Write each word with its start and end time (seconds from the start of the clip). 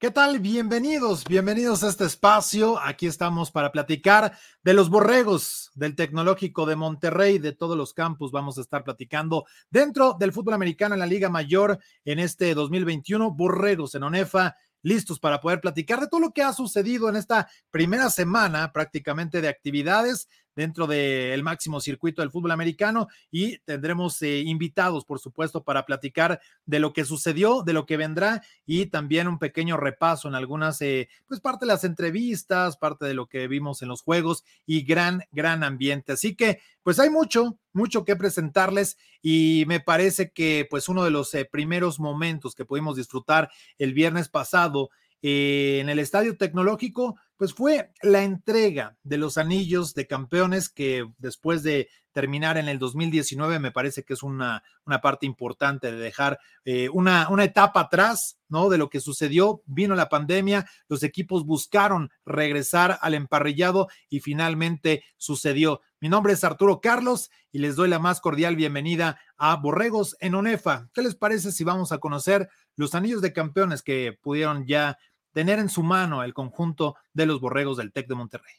¿Qué 0.00 0.12
tal? 0.12 0.38
Bienvenidos, 0.38 1.24
bienvenidos 1.24 1.82
a 1.82 1.88
este 1.88 2.04
espacio. 2.04 2.78
Aquí 2.78 3.08
estamos 3.08 3.50
para 3.50 3.72
platicar 3.72 4.38
de 4.62 4.72
los 4.72 4.90
borregos 4.90 5.72
del 5.74 5.96
Tecnológico 5.96 6.66
de 6.66 6.76
Monterrey, 6.76 7.40
de 7.40 7.50
todos 7.50 7.76
los 7.76 7.94
campus. 7.94 8.30
Vamos 8.30 8.58
a 8.58 8.60
estar 8.60 8.84
platicando 8.84 9.44
dentro 9.70 10.14
del 10.16 10.32
fútbol 10.32 10.54
americano 10.54 10.94
en 10.94 11.00
la 11.00 11.06
Liga 11.06 11.30
Mayor 11.30 11.80
en 12.04 12.20
este 12.20 12.54
2021. 12.54 13.32
Borregos 13.32 13.96
en 13.96 14.04
ONEFA, 14.04 14.54
listos 14.82 15.18
para 15.18 15.40
poder 15.40 15.60
platicar 15.60 15.98
de 15.98 16.06
todo 16.06 16.20
lo 16.20 16.32
que 16.32 16.44
ha 16.44 16.52
sucedido 16.52 17.08
en 17.08 17.16
esta 17.16 17.48
primera 17.72 18.08
semana 18.08 18.72
prácticamente 18.72 19.40
de 19.40 19.48
actividades 19.48 20.28
dentro 20.58 20.88
del 20.88 21.40
máximo 21.44 21.80
circuito 21.80 22.20
del 22.20 22.32
fútbol 22.32 22.50
americano 22.50 23.06
y 23.30 23.58
tendremos 23.58 24.20
eh, 24.22 24.40
invitados, 24.40 25.04
por 25.04 25.20
supuesto, 25.20 25.62
para 25.62 25.86
platicar 25.86 26.40
de 26.66 26.80
lo 26.80 26.92
que 26.92 27.04
sucedió, 27.04 27.62
de 27.62 27.72
lo 27.72 27.86
que 27.86 27.96
vendrá 27.96 28.42
y 28.66 28.86
también 28.86 29.28
un 29.28 29.38
pequeño 29.38 29.76
repaso 29.76 30.26
en 30.26 30.34
algunas, 30.34 30.82
eh, 30.82 31.08
pues 31.28 31.40
parte 31.40 31.64
de 31.64 31.68
las 31.68 31.84
entrevistas, 31.84 32.76
parte 32.76 33.06
de 33.06 33.14
lo 33.14 33.28
que 33.28 33.46
vimos 33.46 33.82
en 33.82 33.88
los 33.88 34.02
juegos 34.02 34.42
y 34.66 34.82
gran, 34.82 35.22
gran 35.30 35.62
ambiente. 35.62 36.10
Así 36.10 36.34
que, 36.34 36.60
pues 36.82 36.98
hay 36.98 37.10
mucho, 37.10 37.56
mucho 37.72 38.04
que 38.04 38.16
presentarles 38.16 38.98
y 39.22 39.62
me 39.68 39.78
parece 39.78 40.32
que 40.32 40.66
pues 40.68 40.88
uno 40.88 41.04
de 41.04 41.12
los 41.12 41.32
eh, 41.34 41.44
primeros 41.44 42.00
momentos 42.00 42.56
que 42.56 42.64
pudimos 42.64 42.96
disfrutar 42.96 43.48
el 43.78 43.94
viernes 43.94 44.28
pasado 44.28 44.90
en 45.22 45.88
el 45.88 45.98
Estadio 45.98 46.36
Tecnológico 46.36 47.16
pues 47.38 47.54
fue 47.54 47.92
la 48.02 48.24
entrega 48.24 48.96
de 49.04 49.16
los 49.16 49.38
anillos 49.38 49.94
de 49.94 50.08
campeones 50.08 50.68
que 50.68 51.06
después 51.18 51.62
de 51.62 51.88
terminar 52.10 52.58
en 52.58 52.68
el 52.68 52.80
2019 52.80 53.60
me 53.60 53.70
parece 53.70 54.02
que 54.02 54.14
es 54.14 54.24
una, 54.24 54.64
una 54.84 55.00
parte 55.00 55.24
importante 55.24 55.92
de 55.92 55.98
dejar 55.98 56.40
eh, 56.64 56.88
una, 56.88 57.28
una 57.28 57.44
etapa 57.44 57.82
atrás, 57.82 58.38
¿no? 58.48 58.68
De 58.68 58.76
lo 58.76 58.90
que 58.90 58.98
sucedió, 58.98 59.62
vino 59.66 59.94
la 59.94 60.08
pandemia, 60.08 60.68
los 60.88 61.04
equipos 61.04 61.46
buscaron 61.46 62.10
regresar 62.26 62.98
al 63.02 63.14
emparrillado 63.14 63.86
y 64.08 64.18
finalmente 64.18 65.04
sucedió. 65.16 65.80
Mi 66.00 66.08
nombre 66.08 66.32
es 66.32 66.42
Arturo 66.42 66.80
Carlos 66.80 67.30
y 67.52 67.60
les 67.60 67.76
doy 67.76 67.88
la 67.88 68.00
más 68.00 68.20
cordial 68.20 68.56
bienvenida 68.56 69.20
a 69.36 69.54
Borregos 69.56 70.16
en 70.18 70.34
ONEFA. 70.34 70.90
¿Qué 70.92 71.02
les 71.02 71.14
parece 71.14 71.52
si 71.52 71.62
vamos 71.62 71.92
a 71.92 71.98
conocer 71.98 72.48
los 72.78 72.94
anillos 72.94 73.20
de 73.20 73.32
campeones 73.32 73.82
que 73.82 74.16
pudieron 74.22 74.64
ya 74.64 74.98
tener 75.32 75.58
en 75.58 75.68
su 75.68 75.82
mano 75.82 76.22
el 76.22 76.32
conjunto 76.32 76.94
de 77.12 77.26
los 77.26 77.40
borregos 77.40 77.76
del 77.76 77.92
TEC 77.92 78.06
de 78.06 78.14
Monterrey. 78.14 78.54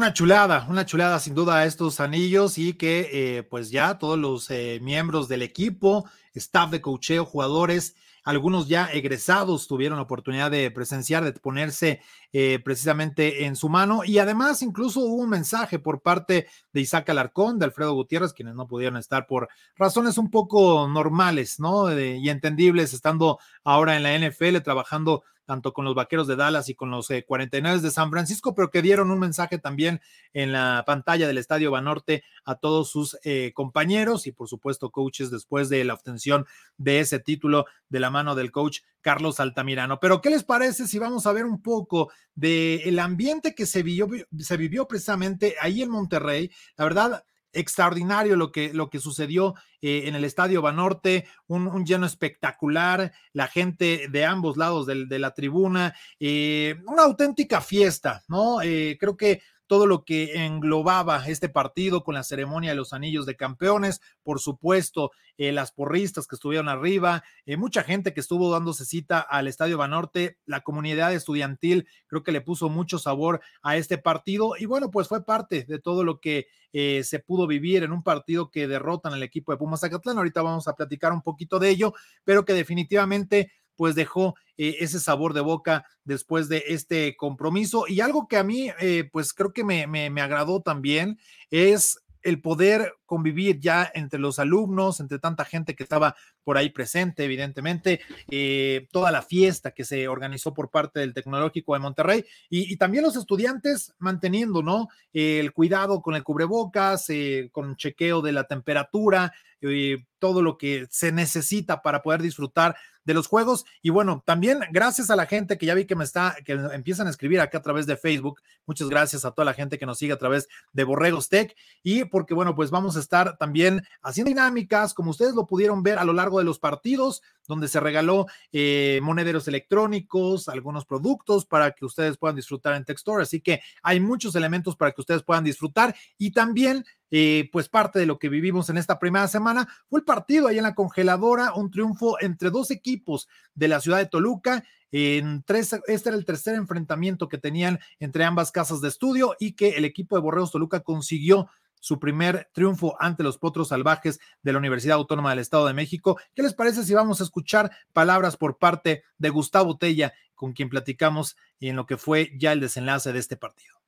Una 0.00 0.14
chulada, 0.14 0.66
una 0.70 0.86
chulada 0.86 1.20
sin 1.20 1.34
duda 1.34 1.66
estos 1.66 2.00
anillos 2.00 2.56
y 2.56 2.72
que 2.72 3.10
eh, 3.12 3.42
pues 3.42 3.70
ya 3.70 3.98
todos 3.98 4.18
los 4.18 4.50
eh, 4.50 4.78
miembros 4.80 5.28
del 5.28 5.42
equipo, 5.42 6.08
staff 6.32 6.70
de 6.70 6.80
cocheo, 6.80 7.26
jugadores, 7.26 7.96
algunos 8.24 8.66
ya 8.66 8.86
egresados 8.86 9.68
tuvieron 9.68 9.98
la 9.98 10.04
oportunidad 10.04 10.50
de 10.50 10.70
presenciar, 10.70 11.22
de 11.22 11.34
ponerse 11.34 12.00
eh, 12.32 12.60
precisamente 12.62 13.44
en 13.44 13.56
su 13.56 13.68
mano 13.68 14.02
y 14.04 14.18
además 14.18 14.62
incluso 14.62 15.00
hubo 15.00 15.16
un 15.16 15.30
mensaje 15.30 15.78
por 15.78 16.00
parte 16.00 16.46
de 16.72 16.80
Isaac 16.80 17.10
Alarcón, 17.10 17.58
de 17.58 17.64
Alfredo 17.64 17.94
Gutiérrez, 17.94 18.32
quienes 18.32 18.54
no 18.54 18.68
pudieron 18.68 18.96
estar 18.96 19.26
por 19.26 19.48
razones 19.76 20.16
un 20.16 20.30
poco 20.30 20.88
normales, 20.88 21.58
¿no? 21.58 21.90
y 21.98 22.28
entendibles, 22.28 22.94
estando 22.94 23.38
ahora 23.64 23.96
en 23.96 24.02
la 24.04 24.16
NFL, 24.16 24.58
trabajando 24.62 25.24
tanto 25.50 25.72
con 25.72 25.84
los 25.84 25.96
Vaqueros 25.96 26.28
de 26.28 26.36
Dallas 26.36 26.68
y 26.68 26.76
con 26.76 26.92
los 26.92 27.08
49 27.26 27.78
eh, 27.78 27.80
de 27.80 27.90
San 27.90 28.08
Francisco, 28.12 28.54
pero 28.54 28.70
que 28.70 28.82
dieron 28.82 29.10
un 29.10 29.18
mensaje 29.18 29.58
también 29.58 30.00
en 30.32 30.52
la 30.52 30.84
pantalla 30.86 31.26
del 31.26 31.38
Estadio 31.38 31.72
Banorte 31.72 32.22
a 32.44 32.54
todos 32.54 32.88
sus 32.88 33.18
eh, 33.24 33.50
compañeros 33.52 34.28
y 34.28 34.32
por 34.32 34.46
supuesto 34.46 34.90
coaches 34.90 35.28
después 35.28 35.68
de 35.68 35.82
la 35.82 35.94
obtención 35.94 36.46
de 36.78 37.00
ese 37.00 37.18
título 37.18 37.66
de 37.88 37.98
la 37.98 38.10
mano 38.10 38.36
del 38.36 38.52
coach 38.52 38.82
Carlos 39.00 39.40
Altamirano. 39.40 39.98
Pero 40.00 40.20
¿qué 40.20 40.30
les 40.30 40.44
parece 40.44 40.86
si 40.86 40.98
vamos 40.98 41.26
a 41.26 41.32
ver 41.32 41.44
un 41.44 41.62
poco 41.62 42.12
del 42.34 42.80
el 42.84 42.98
ambiente 42.98 43.54
que 43.54 43.66
se 43.66 43.82
vivió, 43.82 44.08
se 44.38 44.56
vivió 44.56 44.86
precisamente 44.86 45.56
ahí 45.60 45.82
en 45.82 45.90
Monterrey? 45.90 46.50
La 46.76 46.84
verdad, 46.84 47.24
extraordinario 47.52 48.36
lo 48.36 48.52
que, 48.52 48.72
lo 48.72 48.90
que 48.90 49.00
sucedió 49.00 49.54
eh, 49.80 50.02
en 50.06 50.14
el 50.14 50.24
Estadio 50.24 50.62
Banorte, 50.62 51.26
un, 51.46 51.66
un, 51.66 51.84
lleno 51.84 52.06
espectacular, 52.06 53.12
la 53.32 53.48
gente 53.48 54.08
de 54.10 54.24
ambos 54.24 54.56
lados 54.56 54.86
de, 54.86 55.06
de 55.06 55.18
la 55.18 55.34
tribuna, 55.34 55.94
eh, 56.18 56.76
una 56.86 57.02
auténtica 57.02 57.60
fiesta, 57.60 58.22
¿no? 58.28 58.62
Eh, 58.62 58.96
creo 59.00 59.16
que 59.16 59.42
todo 59.70 59.86
lo 59.86 60.04
que 60.04 60.44
englobaba 60.46 61.24
este 61.28 61.48
partido 61.48 62.02
con 62.02 62.16
la 62.16 62.24
ceremonia 62.24 62.70
de 62.70 62.76
los 62.76 62.92
anillos 62.92 63.24
de 63.24 63.36
campeones, 63.36 64.00
por 64.24 64.40
supuesto, 64.40 65.12
eh, 65.38 65.52
las 65.52 65.70
porristas 65.70 66.26
que 66.26 66.34
estuvieron 66.34 66.68
arriba, 66.68 67.22
eh, 67.46 67.56
mucha 67.56 67.84
gente 67.84 68.12
que 68.12 68.18
estuvo 68.18 68.50
dándose 68.50 68.84
cita 68.84 69.20
al 69.20 69.46
Estadio 69.46 69.78
Banorte, 69.78 70.38
la 70.44 70.62
comunidad 70.62 71.14
estudiantil 71.14 71.86
creo 72.08 72.24
que 72.24 72.32
le 72.32 72.40
puso 72.40 72.68
mucho 72.68 72.98
sabor 72.98 73.42
a 73.62 73.76
este 73.76 73.96
partido 73.96 74.54
y 74.58 74.66
bueno, 74.66 74.90
pues 74.90 75.06
fue 75.06 75.24
parte 75.24 75.62
de 75.62 75.78
todo 75.78 76.02
lo 76.02 76.18
que 76.18 76.48
eh, 76.72 77.04
se 77.04 77.20
pudo 77.20 77.46
vivir 77.46 77.84
en 77.84 77.92
un 77.92 78.02
partido 78.02 78.50
que 78.50 78.66
derrotan 78.66 79.12
al 79.12 79.22
equipo 79.22 79.52
de 79.52 79.58
Pumas 79.58 79.82
Zacatlán. 79.82 80.18
Ahorita 80.18 80.42
vamos 80.42 80.66
a 80.66 80.74
platicar 80.74 81.12
un 81.12 81.22
poquito 81.22 81.60
de 81.60 81.70
ello, 81.70 81.94
pero 82.24 82.44
que 82.44 82.54
definitivamente 82.54 83.52
pues 83.80 83.94
dejó 83.94 84.34
eh, 84.58 84.76
ese 84.80 85.00
sabor 85.00 85.32
de 85.32 85.40
boca 85.40 85.86
después 86.04 86.50
de 86.50 86.64
este 86.66 87.16
compromiso. 87.16 87.86
Y 87.88 88.02
algo 88.02 88.28
que 88.28 88.36
a 88.36 88.44
mí, 88.44 88.70
eh, 88.78 89.08
pues 89.10 89.32
creo 89.32 89.54
que 89.54 89.64
me, 89.64 89.86
me, 89.86 90.10
me 90.10 90.20
agradó 90.20 90.60
también 90.60 91.18
es 91.50 91.98
el 92.20 92.42
poder 92.42 92.92
convivir 93.10 93.58
ya 93.58 93.90
entre 93.92 94.20
los 94.20 94.38
alumnos, 94.38 95.00
entre 95.00 95.18
tanta 95.18 95.44
gente 95.44 95.74
que 95.74 95.82
estaba 95.82 96.14
por 96.44 96.56
ahí 96.56 96.70
presente, 96.70 97.24
evidentemente, 97.24 98.00
eh, 98.30 98.86
toda 98.92 99.10
la 99.10 99.20
fiesta 99.20 99.72
que 99.72 99.82
se 99.82 100.06
organizó 100.06 100.54
por 100.54 100.70
parte 100.70 101.00
del 101.00 101.12
Tecnológico 101.12 101.74
de 101.74 101.80
Monterrey 101.80 102.24
y, 102.48 102.76
también 102.76 103.02
los 103.02 103.16
estudiantes 103.16 103.92
manteniendo, 103.98 104.62
¿no? 104.62 104.86
el 105.12 105.52
cuidado 105.52 106.02
con 106.02 106.14
el 106.14 106.22
cubrebocas, 106.22 107.10
eh, 107.10 107.48
con 107.50 107.74
chequeo 107.74 108.22
de 108.22 108.30
la 108.30 108.44
temperatura, 108.44 109.32
eh, 109.60 110.04
todo 110.20 110.40
lo 110.40 110.56
que 110.56 110.86
se 110.90 111.10
necesita 111.12 111.82
para 111.82 112.02
poder 112.02 112.22
disfrutar 112.22 112.76
de 113.04 113.14
los 113.14 113.26
juegos. 113.26 113.64
Y 113.82 113.90
bueno, 113.90 114.22
también 114.24 114.60
gracias 114.70 115.10
a 115.10 115.16
la 115.16 115.26
gente 115.26 115.58
que 115.58 115.66
ya 115.66 115.74
vi 115.74 115.84
que 115.84 115.96
me 115.96 116.04
está, 116.04 116.36
que 116.44 116.52
empiezan 116.52 117.06
a 117.06 117.10
escribir 117.10 117.40
acá 117.40 117.58
a 117.58 117.62
través 117.62 117.86
de 117.86 117.96
Facebook. 117.96 118.40
Muchas 118.66 118.88
gracias 118.88 119.24
a 119.24 119.32
toda 119.32 119.44
la 119.44 119.54
gente 119.54 119.78
que 119.78 119.86
nos 119.86 119.98
sigue 119.98 120.12
a 120.12 120.18
través 120.18 120.48
de 120.72 120.84
Borregos 120.84 121.28
Tech. 121.28 121.56
Y 121.82 122.04
porque, 122.04 122.34
bueno, 122.34 122.54
pues 122.54 122.70
vamos 122.70 122.96
a 122.96 122.99
estar 123.00 123.36
también 123.38 123.82
haciendo 124.02 124.28
dinámicas, 124.28 124.94
como 124.94 125.10
ustedes 125.10 125.34
lo 125.34 125.46
pudieron 125.46 125.82
ver 125.82 125.98
a 125.98 126.04
lo 126.04 126.12
largo 126.12 126.38
de 126.38 126.44
los 126.44 126.58
partidos, 126.58 127.22
donde 127.46 127.68
se 127.68 127.80
regaló 127.80 128.26
eh, 128.52 129.00
monederos 129.02 129.48
electrónicos, 129.48 130.48
algunos 130.48 130.84
productos 130.84 131.46
para 131.46 131.72
que 131.72 131.84
ustedes 131.84 132.16
puedan 132.16 132.36
disfrutar 132.36 132.74
en 132.74 132.84
Textor. 132.84 133.20
Así 133.20 133.40
que 133.40 133.60
hay 133.82 134.00
muchos 134.00 134.34
elementos 134.36 134.76
para 134.76 134.92
que 134.92 135.00
ustedes 135.00 135.22
puedan 135.22 135.44
disfrutar. 135.44 135.94
Y 136.16 136.30
también 136.30 136.84
eh, 137.10 137.48
pues 137.52 137.68
parte 137.68 137.98
de 137.98 138.06
lo 138.06 138.18
que 138.18 138.28
vivimos 138.28 138.70
en 138.70 138.78
esta 138.78 138.98
primera 138.98 139.26
semana 139.26 139.68
fue 139.88 140.00
el 140.00 140.04
partido 140.04 140.46
ahí 140.46 140.58
en 140.58 140.62
la 140.62 140.76
congeladora, 140.76 141.54
un 141.54 141.70
triunfo 141.70 142.16
entre 142.20 142.50
dos 142.50 142.70
equipos 142.70 143.28
de 143.54 143.68
la 143.68 143.80
ciudad 143.80 143.98
de 143.98 144.06
Toluca. 144.06 144.64
En 144.92 145.42
tres, 145.44 145.76
este 145.86 146.08
era 146.08 146.18
el 146.18 146.24
tercer 146.24 146.54
enfrentamiento 146.54 147.28
que 147.28 147.38
tenían 147.38 147.78
entre 147.98 148.24
ambas 148.24 148.52
casas 148.52 148.80
de 148.80 148.88
estudio 148.88 149.34
y 149.38 149.52
que 149.52 149.70
el 149.70 149.84
equipo 149.84 150.16
de 150.16 150.22
Borreos 150.22 150.52
Toluca 150.52 150.80
consiguió 150.80 151.48
su 151.80 151.98
primer 151.98 152.48
triunfo 152.52 152.96
ante 153.00 153.22
los 153.22 153.38
potros 153.38 153.68
salvajes 153.68 154.20
de 154.42 154.52
la 154.52 154.58
Universidad 154.58 154.96
Autónoma 154.96 155.30
del 155.30 155.40
Estado 155.40 155.66
de 155.66 155.74
México. 155.74 156.20
¿Qué 156.34 156.42
les 156.42 156.54
parece 156.54 156.84
si 156.84 156.94
vamos 156.94 157.20
a 157.20 157.24
escuchar 157.24 157.70
palabras 157.92 158.36
por 158.36 158.58
parte 158.58 159.02
de 159.18 159.30
Gustavo 159.30 159.76
Tella, 159.76 160.12
con 160.34 160.52
quien 160.52 160.68
platicamos 160.68 161.36
y 161.58 161.68
en 161.68 161.76
lo 161.76 161.86
que 161.86 161.96
fue 161.96 162.30
ya 162.38 162.52
el 162.52 162.60
desenlace 162.60 163.12
de 163.12 163.18
este 163.18 163.36
partido? 163.36 163.79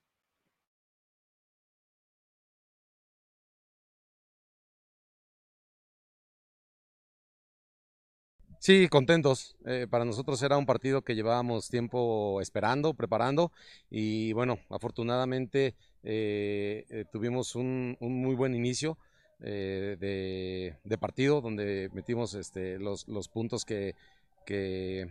Sí, 8.63 8.87
contentos. 8.89 9.57
Eh, 9.67 9.89
para 9.91 10.05
nosotros 10.05 10.41
era 10.41 10.57
un 10.57 10.67
partido 10.67 11.03
que 11.03 11.17
llevábamos 11.17 11.69
tiempo 11.69 12.41
esperando, 12.41 12.95
preparando 12.95 13.51
y 13.91 14.33
bueno, 14.35 14.61
afortunadamente 14.71 15.75
eh, 16.05 16.85
eh, 16.89 17.05
tuvimos 17.11 17.57
un, 17.57 17.97
muy 17.99 18.37
buen 18.37 18.55
inicio 18.55 18.99
de, 19.41 20.77
partido 21.01 21.41
donde 21.41 21.91
metimos 21.93 22.35
este, 22.35 22.79
los, 22.79 23.05
puntos 23.33 23.65
que, 23.65 23.97
que, 24.47 25.09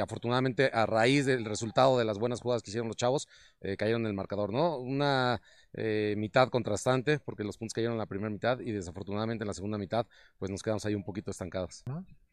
afortunadamente 0.00 0.70
a 0.72 0.86
raíz 0.86 1.26
del 1.26 1.44
resultado 1.44 1.98
de 1.98 2.04
las 2.04 2.20
buenas 2.20 2.42
jugadas 2.42 2.62
que 2.62 2.70
hicieron 2.70 2.86
los 2.86 2.96
chavos 2.96 3.26
cayeron 3.76 4.02
en 4.02 4.06
el 4.06 4.14
marcador, 4.14 4.52
¿no? 4.52 4.78
Una 4.78 5.42
mitad 6.16 6.48
contrastante 6.48 7.20
porque 7.20 7.44
los 7.44 7.56
puntos 7.56 7.74
cayeron 7.74 7.94
en 7.94 7.98
la 7.98 8.06
primera 8.06 8.30
mitad 8.30 8.60
y 8.60 8.72
desafortunadamente 8.72 9.44
en 9.44 9.48
la 9.48 9.54
segunda 9.54 9.78
mitad 9.78 10.06
pues 10.38 10.50
nos 10.50 10.62
quedamos 10.62 10.84
ahí 10.84 10.94
un 10.94 11.04
poquito 11.04 11.30
estancados. 11.30 11.84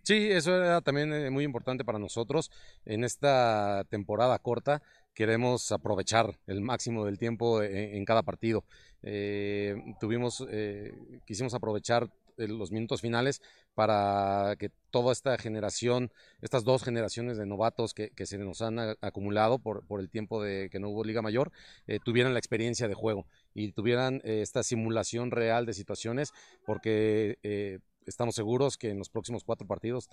Sí, 0.08 0.32
eso 0.32 0.56
era 0.56 0.80
también 0.80 1.12
eh, 1.12 1.30
muy 1.30 1.43
importante 1.43 1.84
para 1.84 2.00
nosotros. 2.00 2.50
En 2.86 3.04
esta 3.04 3.84
temporada 3.89 4.39
corta 4.39 4.82
queremos 5.13 5.69
aprovechar 5.73 6.39
el 6.47 6.62
máximo 6.62 7.04
del 7.04 7.17
tiempo 7.17 7.62
e, 7.62 7.97
en, 7.97 8.06
cada 8.06 8.23
partido. 8.23 8.63
Eh, 9.04 9.76
tuvimos, 10.00 10.47
eh, 10.50 10.93
quisimos 11.26 11.54
aprovechar 11.54 12.10
los 12.38 12.71
minutos 12.71 13.02
finales 13.02 13.41
para 13.78 14.56
que 14.58 14.72
toda 14.90 15.13
esta 15.13 15.38
generación, 15.38 16.12
estas 16.42 16.63
dos 16.63 16.84
generaciones 16.84 17.38
de 17.38 17.46
novatos 17.46 17.94
que, 17.94 18.12
se 18.26 18.40
nos 18.40 18.63
han 18.63 18.80
acumulado 19.02 19.60
por, 19.60 19.84
el 20.00 20.10
tiempo 20.10 20.42
de 20.42 20.72
que 20.72 20.80
no 20.80 20.90
hubo 20.90 21.04
Liga 21.04 21.22
Mayor, 21.22 21.52
tuvieran 22.04 22.34
la 22.34 22.40
experiencia 22.40 22.88
de 22.88 22.96
juego 22.96 23.28
y 23.54 23.74
tuvieran 23.74 24.20
esta 24.24 24.63
simulación 24.63 25.30
real 25.30 25.68
de 25.68 25.76
situaciones, 25.76 26.34
porque 26.66 27.38
estamos 28.08 28.34
seguros 28.34 28.78
que 28.78 28.90
en 28.90 28.98
los 28.98 29.10
próximos 29.10 29.44
cuatro 29.44 29.68
partidos 29.68 30.08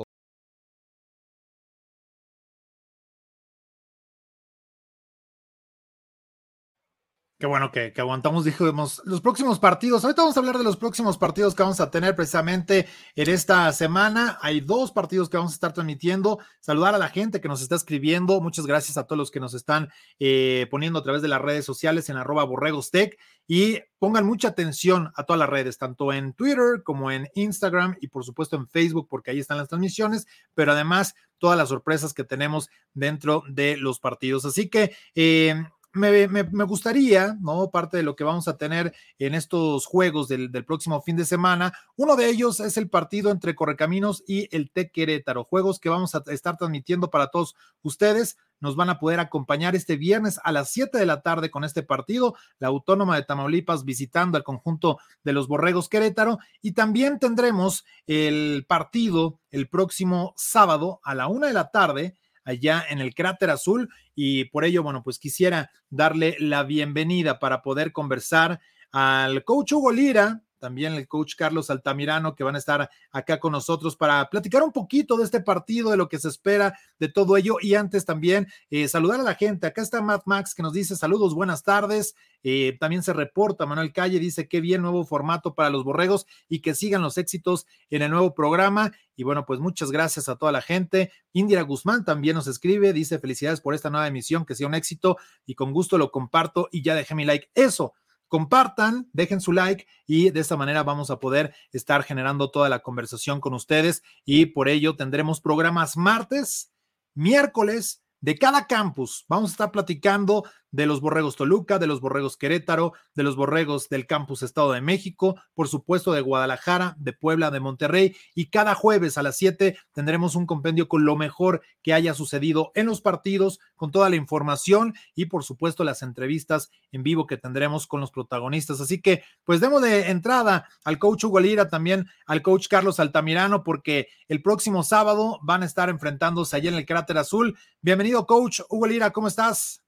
Qué 7.36 7.48
bueno 7.48 7.72
que, 7.72 7.92
aguantamos, 7.96 8.44
dijimos, 8.44 9.02
los 9.04 9.20
próximos 9.20 9.58
partidos. 9.58 10.04
Ahorita 10.04 10.22
vamos 10.22 10.36
a 10.36 10.40
hablar 10.40 10.56
de 10.56 10.62
los 10.62 10.76
próximos 10.76 11.18
partidos 11.18 11.56
que 11.56 11.64
vamos 11.64 11.80
a 11.80 11.90
tener 11.90 12.14
precisamente 12.14 12.86
en 13.16 13.28
esta 13.28 13.72
semana. 13.72 14.38
Hay 14.40 14.60
dos 14.60 14.92
partidos 14.92 15.28
que 15.28 15.36
vamos 15.36 15.52
a 15.52 15.56
estar 15.56 15.72
transmitiendo. 15.72 16.38
Saludar 16.60 16.94
a 16.94 16.98
la 16.98 17.08
gente 17.08 17.40
que 17.40 17.48
nos 17.48 17.60
está 17.60 17.74
escribiendo. 17.74 18.40
Muchas 18.40 18.66
gracias 18.66 18.96
a 18.98 19.08
todos 19.08 19.18
los 19.18 19.30
que 19.32 19.40
nos 19.40 19.52
están 19.52 19.88
eh, 20.20 20.68
poniendo 20.70 21.00
a 21.00 21.02
través 21.02 21.22
de 21.22 21.28
las 21.28 21.42
redes 21.42 21.64
sociales 21.64 22.08
en 22.08 22.16
arroba 22.18 22.44
borregostec. 22.44 23.18
Y 23.48 23.80
pongan 23.98 24.24
mucha 24.24 24.48
atención 24.48 25.10
a 25.16 25.24
todas 25.24 25.40
las 25.40 25.48
redes, 25.48 25.76
tanto 25.76 26.12
en 26.12 26.34
Twitter 26.34 26.82
como 26.84 27.10
en 27.10 27.28
Instagram 27.34 27.96
y 28.00 28.08
por 28.08 28.24
supuesto 28.24 28.54
en 28.54 28.68
Facebook, 28.68 29.08
porque 29.10 29.32
ahí 29.32 29.40
están 29.40 29.58
las 29.58 29.68
transmisiones, 29.68 30.26
pero 30.54 30.70
además 30.70 31.16
todas 31.38 31.58
las 31.58 31.68
sorpresas 31.68 32.14
que 32.14 32.22
tenemos 32.22 32.70
dentro 32.94 33.42
de 33.48 33.76
los 33.76 33.98
partidos. 33.98 34.44
Así 34.44 34.70
que 34.70 34.96
eh, 35.16 35.64
me, 35.94 36.64
gustaría, 36.64 37.36
¿no? 37.40 37.70
Parte 37.70 37.96
de 37.96 38.02
lo 38.02 38.16
que 38.16 38.24
vamos 38.24 38.48
a 38.48 38.56
tener 38.56 38.94
en 39.18 39.34
estos 39.34 39.86
juegos 39.86 40.28
del, 40.28 40.50
próximo 40.64 41.00
fin 41.02 41.16
de 41.16 41.24
semana. 41.24 41.72
Uno 41.96 42.16
de 42.16 42.28
ellos 42.28 42.60
es 42.60 42.76
el 42.76 42.90
partido 42.90 43.30
entre 43.30 43.54
Correcaminos 43.54 44.24
y 44.26 44.54
el 44.54 44.70
TEC 44.70 44.92
Querétaro. 44.92 45.44
Juegos 45.44 45.78
que 45.78 45.88
vamos 45.88 46.14
a 46.14 46.22
estar 46.28 46.56
transmitiendo 46.56 47.10
para 47.10 47.28
todos 47.28 47.54
ustedes. 47.82 48.36
Nos 48.60 48.76
van 48.76 48.90
a 48.90 48.98
poder 48.98 49.20
acompañar 49.20 49.76
este 49.76 49.96
viernes 49.96 50.40
a 50.42 50.50
las 50.50 50.70
7 50.70 50.98
de 50.98 51.06
la 51.06 51.22
tarde 51.22 51.50
con 51.50 51.64
este 51.64 51.82
partido. 51.82 52.34
La 52.58 52.68
Autónoma 52.68 53.16
de 53.16 53.22
Tamaulipas 53.22 53.84
visitando 53.84 54.36
al 54.36 54.44
conjunto 54.44 54.98
de 55.22 55.32
los 55.32 55.48
Borregos 55.48 55.88
Querétaro. 55.88 56.38
Y 56.60 56.72
también 56.72 57.18
tendremos 57.18 57.84
el 58.06 58.64
partido 58.68 59.38
el 59.50 59.68
próximo 59.68 60.34
sábado 60.36 61.00
a 61.04 61.14
la 61.14 61.28
una 61.28 61.46
de 61.46 61.52
la 61.52 61.70
tarde 61.70 62.16
allá 62.44 62.84
en 62.88 63.00
el 63.00 63.14
cráter 63.14 63.50
azul 63.50 63.90
y 64.14 64.44
por 64.46 64.64
ello, 64.64 64.82
bueno, 64.82 65.02
pues 65.02 65.18
quisiera 65.18 65.70
darle 65.90 66.36
la 66.38 66.62
bienvenida 66.62 67.38
para 67.38 67.62
poder 67.62 67.92
conversar 67.92 68.60
al 68.92 69.42
coach 69.44 69.72
Hugo 69.72 69.90
Lira, 69.90 70.43
también 70.64 70.94
el 70.94 71.06
coach 71.06 71.34
Carlos 71.36 71.68
Altamirano, 71.68 72.34
que 72.34 72.42
van 72.42 72.54
a 72.54 72.58
estar 72.58 72.88
acá 73.10 73.38
con 73.38 73.52
nosotros 73.52 73.96
para 73.96 74.30
platicar 74.30 74.62
un 74.62 74.72
poquito 74.72 75.18
de 75.18 75.24
este 75.24 75.40
partido, 75.40 75.90
de 75.90 75.98
lo 75.98 76.08
que 76.08 76.18
se 76.18 76.28
espera 76.28 76.78
de 76.98 77.08
todo 77.10 77.36
ello. 77.36 77.56
Y 77.60 77.74
antes 77.74 78.06
también 78.06 78.48
eh, 78.70 78.88
saludar 78.88 79.20
a 79.20 79.24
la 79.24 79.34
gente. 79.34 79.66
Acá 79.66 79.82
está 79.82 80.00
Matt 80.00 80.22
Max 80.24 80.54
que 80.54 80.62
nos 80.62 80.72
dice 80.72 80.96
saludos, 80.96 81.34
buenas 81.34 81.64
tardes. 81.64 82.14
Eh, 82.42 82.78
también 82.80 83.02
se 83.02 83.12
reporta 83.12 83.66
Manuel 83.66 83.92
Calle, 83.92 84.18
dice 84.18 84.48
qué 84.48 84.62
bien 84.62 84.80
nuevo 84.80 85.04
formato 85.04 85.54
para 85.54 85.68
los 85.68 85.84
borregos 85.84 86.26
y 86.48 86.60
que 86.60 86.74
sigan 86.74 87.02
los 87.02 87.18
éxitos 87.18 87.66
en 87.90 88.00
el 88.00 88.10
nuevo 88.10 88.32
programa. 88.32 88.90
Y 89.16 89.22
bueno, 89.22 89.44
pues 89.44 89.60
muchas 89.60 89.90
gracias 89.90 90.30
a 90.30 90.36
toda 90.36 90.50
la 90.50 90.62
gente. 90.62 91.12
Indira 91.34 91.60
Guzmán 91.60 92.06
también 92.06 92.36
nos 92.36 92.46
escribe, 92.46 92.94
dice 92.94 93.18
felicidades 93.18 93.60
por 93.60 93.74
esta 93.74 93.90
nueva 93.90 94.08
emisión, 94.08 94.46
que 94.46 94.54
sea 94.54 94.66
un 94.66 94.74
éxito 94.74 95.18
y 95.44 95.56
con 95.56 95.72
gusto 95.72 95.98
lo 95.98 96.10
comparto 96.10 96.70
y 96.72 96.80
ya 96.80 96.94
dejé 96.94 97.14
mi 97.14 97.26
like. 97.26 97.50
Eso 97.54 97.92
compartan, 98.34 99.08
dejen 99.12 99.40
su 99.40 99.52
like 99.52 99.86
y 100.08 100.30
de 100.30 100.40
esta 100.40 100.56
manera 100.56 100.82
vamos 100.82 101.08
a 101.08 101.20
poder 101.20 101.54
estar 101.70 102.02
generando 102.02 102.50
toda 102.50 102.68
la 102.68 102.80
conversación 102.80 103.40
con 103.40 103.54
ustedes 103.54 104.02
y 104.24 104.46
por 104.46 104.68
ello 104.68 104.96
tendremos 104.96 105.40
programas 105.40 105.96
martes, 105.96 106.72
miércoles 107.14 108.02
de 108.20 108.36
cada 108.36 108.66
campus. 108.66 109.24
Vamos 109.28 109.50
a 109.50 109.52
estar 109.52 109.70
platicando 109.70 110.42
de 110.74 110.86
los 110.86 111.00
Borregos 111.00 111.36
Toluca, 111.36 111.78
de 111.78 111.86
los 111.86 112.00
Borregos 112.00 112.36
Querétaro, 112.36 112.94
de 113.14 113.22
los 113.22 113.36
Borregos 113.36 113.88
del 113.88 114.08
Campus 114.08 114.42
Estado 114.42 114.72
de 114.72 114.80
México, 114.80 115.40
por 115.54 115.68
supuesto 115.68 116.12
de 116.12 116.20
Guadalajara, 116.20 116.96
de 116.98 117.12
Puebla, 117.12 117.52
de 117.52 117.60
Monterrey. 117.60 118.16
Y 118.34 118.46
cada 118.46 118.74
jueves 118.74 119.16
a 119.16 119.22
las 119.22 119.36
7 119.36 119.78
tendremos 119.92 120.34
un 120.34 120.46
compendio 120.46 120.88
con 120.88 121.04
lo 121.04 121.14
mejor 121.14 121.62
que 121.80 121.94
haya 121.94 122.12
sucedido 122.12 122.72
en 122.74 122.86
los 122.86 123.00
partidos, 123.00 123.60
con 123.76 123.92
toda 123.92 124.10
la 124.10 124.16
información 124.16 124.94
y 125.14 125.26
por 125.26 125.44
supuesto 125.44 125.84
las 125.84 126.02
entrevistas 126.02 126.72
en 126.90 127.04
vivo 127.04 127.28
que 127.28 127.36
tendremos 127.36 127.86
con 127.86 128.00
los 128.00 128.10
protagonistas. 128.10 128.80
Así 128.80 129.00
que 129.00 129.22
pues 129.44 129.60
demos 129.60 129.80
de 129.80 130.10
entrada 130.10 130.68
al 130.84 130.98
coach 130.98 131.22
Hugo 131.22 131.38
Lira, 131.38 131.68
también 131.68 132.08
al 132.26 132.42
coach 132.42 132.66
Carlos 132.66 132.98
Altamirano, 132.98 133.62
porque 133.62 134.08
el 134.26 134.42
próximo 134.42 134.82
sábado 134.82 135.38
van 135.42 135.62
a 135.62 135.66
estar 135.66 135.88
enfrentándose 135.88 136.56
allá 136.56 136.70
en 136.70 136.76
el 136.76 136.84
Cráter 136.84 137.16
Azul. 137.16 137.56
Bienvenido 137.80 138.26
coach 138.26 138.60
Hugo 138.68 138.88
Lira, 138.88 139.12
¿cómo 139.12 139.28
estás? 139.28 139.83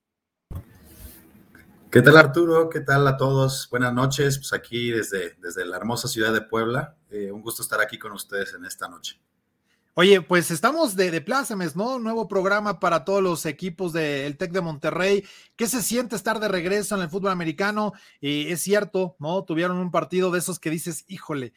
¿Qué 1.89 2.01
tal 2.01 2.17
Arturo? 2.17 2.69
¿Qué 2.69 2.81
tal 2.81 3.07
a 3.07 3.15
todos? 3.15 3.69
Buenas 3.71 3.93
noches, 3.93 4.39
pues 4.39 4.51
aquí 4.51 4.91
desde, 4.91 5.35
desde 5.39 5.65
la 5.65 5.77
hermosa 5.77 6.09
ciudad 6.09 6.33
de 6.33 6.41
Puebla. 6.41 6.97
Eh, 7.09 7.31
un 7.31 7.41
gusto 7.41 7.61
estar 7.61 7.79
aquí 7.79 7.97
con 7.97 8.11
ustedes 8.11 8.53
en 8.53 8.65
esta 8.65 8.89
noche. 8.89 9.21
Oye, 9.93 10.21
pues 10.21 10.51
estamos 10.51 10.97
de, 10.97 11.11
de 11.11 11.21
plácemes, 11.21 11.77
¿no? 11.77 11.97
Nuevo 11.97 12.27
programa 12.27 12.81
para 12.81 13.05
todos 13.05 13.23
los 13.23 13.45
equipos 13.45 13.93
del 13.93 14.35
TEC 14.35 14.51
de 14.51 14.61
Monterrey. 14.61 15.25
¿Qué 15.55 15.65
se 15.65 15.81
siente 15.81 16.17
estar 16.17 16.41
de 16.41 16.49
regreso 16.49 16.93
en 16.95 17.03
el 17.03 17.09
fútbol 17.09 17.31
americano? 17.31 17.93
Eh, 18.19 18.47
es 18.49 18.61
cierto, 18.61 19.15
¿no? 19.17 19.45
Tuvieron 19.45 19.77
un 19.77 19.89
partido 19.89 20.29
de 20.29 20.39
esos 20.39 20.59
que 20.59 20.69
dices, 20.69 21.05
híjole, 21.07 21.53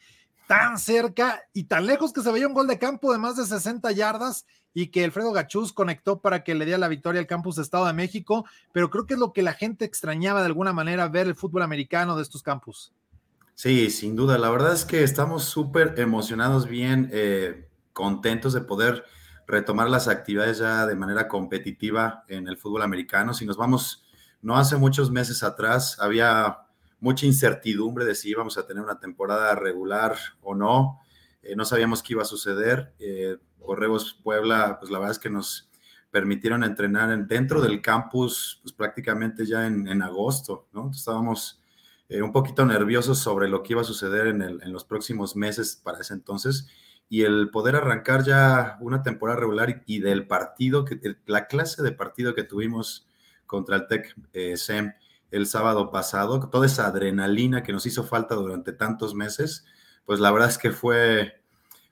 tan 0.47 0.79
cerca 0.79 1.43
y 1.51 1.65
tan 1.65 1.85
lejos 1.85 2.13
que 2.13 2.21
se 2.21 2.31
veía 2.31 2.47
un 2.47 2.53
gol 2.53 2.67
de 2.67 2.79
campo 2.79 3.11
de 3.11 3.19
más 3.19 3.35
de 3.35 3.45
60 3.45 3.91
yardas 3.91 4.45
y 4.73 4.87
que 4.87 5.03
Alfredo 5.03 5.31
Gachús 5.31 5.73
conectó 5.73 6.19
para 6.19 6.43
que 6.43 6.55
le 6.55 6.65
diera 6.65 6.77
la 6.77 6.87
victoria 6.87 7.19
al 7.19 7.27
campus 7.27 7.55
de 7.55 7.63
Estado 7.63 7.85
de 7.85 7.93
México, 7.93 8.45
pero 8.71 8.89
creo 8.89 9.05
que 9.05 9.15
es 9.15 9.19
lo 9.19 9.33
que 9.33 9.41
la 9.41 9.53
gente 9.53 9.85
extrañaba 9.85 10.39
de 10.39 10.47
alguna 10.47 10.73
manera 10.73 11.07
ver 11.07 11.27
el 11.27 11.35
fútbol 11.35 11.61
americano 11.61 12.15
de 12.15 12.23
estos 12.23 12.43
campus. 12.43 12.93
Sí, 13.55 13.89
sin 13.91 14.15
duda. 14.15 14.37
La 14.37 14.49
verdad 14.49 14.73
es 14.73 14.85
que 14.85 15.03
estamos 15.03 15.43
súper 15.43 15.95
emocionados, 15.97 16.67
bien 16.67 17.09
eh, 17.11 17.67
contentos 17.93 18.53
de 18.53 18.61
poder 18.61 19.05
retomar 19.45 19.89
las 19.89 20.07
actividades 20.07 20.59
ya 20.59 20.87
de 20.87 20.95
manera 20.95 21.27
competitiva 21.27 22.23
en 22.27 22.47
el 22.47 22.57
fútbol 22.57 22.81
americano. 22.81 23.33
Si 23.33 23.45
nos 23.45 23.57
vamos, 23.57 24.03
no 24.41 24.57
hace 24.57 24.77
muchos 24.77 25.11
meses 25.11 25.43
atrás, 25.43 25.97
había 25.99 26.59
mucha 26.99 27.25
incertidumbre 27.25 28.05
de 28.05 28.15
si 28.15 28.29
íbamos 28.29 28.57
a 28.57 28.65
tener 28.65 28.83
una 28.83 28.99
temporada 28.99 29.53
regular 29.55 30.15
o 30.41 30.55
no. 30.55 30.99
Eh, 31.43 31.55
no 31.55 31.65
sabíamos 31.65 32.03
qué 32.03 32.13
iba 32.13 32.21
a 32.21 32.25
suceder. 32.25 32.93
Eh, 32.99 33.37
Correos 33.59 34.19
Puebla, 34.23 34.77
pues 34.79 34.91
la 34.91 34.99
verdad 34.99 35.15
es 35.15 35.19
que 35.19 35.29
nos 35.29 35.69
permitieron 36.11 36.63
entrenar 36.63 37.25
dentro 37.25 37.61
del 37.61 37.81
campus, 37.81 38.59
pues 38.61 38.73
prácticamente 38.73 39.45
ya 39.45 39.65
en, 39.65 40.01
agosto, 40.01 40.67
¿no? 40.73 40.91
Estábamos 40.91 41.61
eh, 42.09 42.21
un 42.21 42.33
poquito 42.33 42.65
nerviosos 42.65 43.19
sobre 43.19 43.47
lo 43.47 43.63
que 43.63 43.73
iba 43.73 43.81
a 43.81 43.85
suceder 43.85 44.27
en, 44.27 44.73
los 44.73 44.83
próximos 44.83 45.37
meses 45.37 45.79
para 45.81 45.99
ese 45.99 46.13
entonces 46.13 46.67
y 47.07 47.23
el 47.23 47.49
poder 47.49 47.77
arrancar 47.77 48.23
ya 48.23 48.77
una 48.81 49.03
temporada 49.03 49.39
regular 49.39 49.83
y, 49.85 49.99
del 49.99 50.27
partido, 50.27 50.83
que 50.83 50.99
la 51.25 51.47
clase 51.47 51.81
de 51.81 51.91
partido 51.93 52.35
que 52.35 52.43
tuvimos 52.43 53.07
contra 53.45 53.77
el 53.77 53.87
Tech 53.87 54.13
eh, 54.33 54.57
SEM 54.57 54.93
el 55.29 55.47
sábado 55.47 55.91
pasado, 55.91 56.49
toda 56.49 56.65
esa 56.65 56.87
adrenalina 56.87 57.63
que 57.63 57.71
nos 57.71 57.85
hizo 57.85 58.03
falta 58.03 58.35
durante 58.35 58.73
tantos 58.73 59.15
meses, 59.15 59.65
pues 60.11 60.19
la 60.19 60.29
verdad 60.29 60.49
es 60.49 60.57
que 60.57 60.71
fue, 60.71 61.41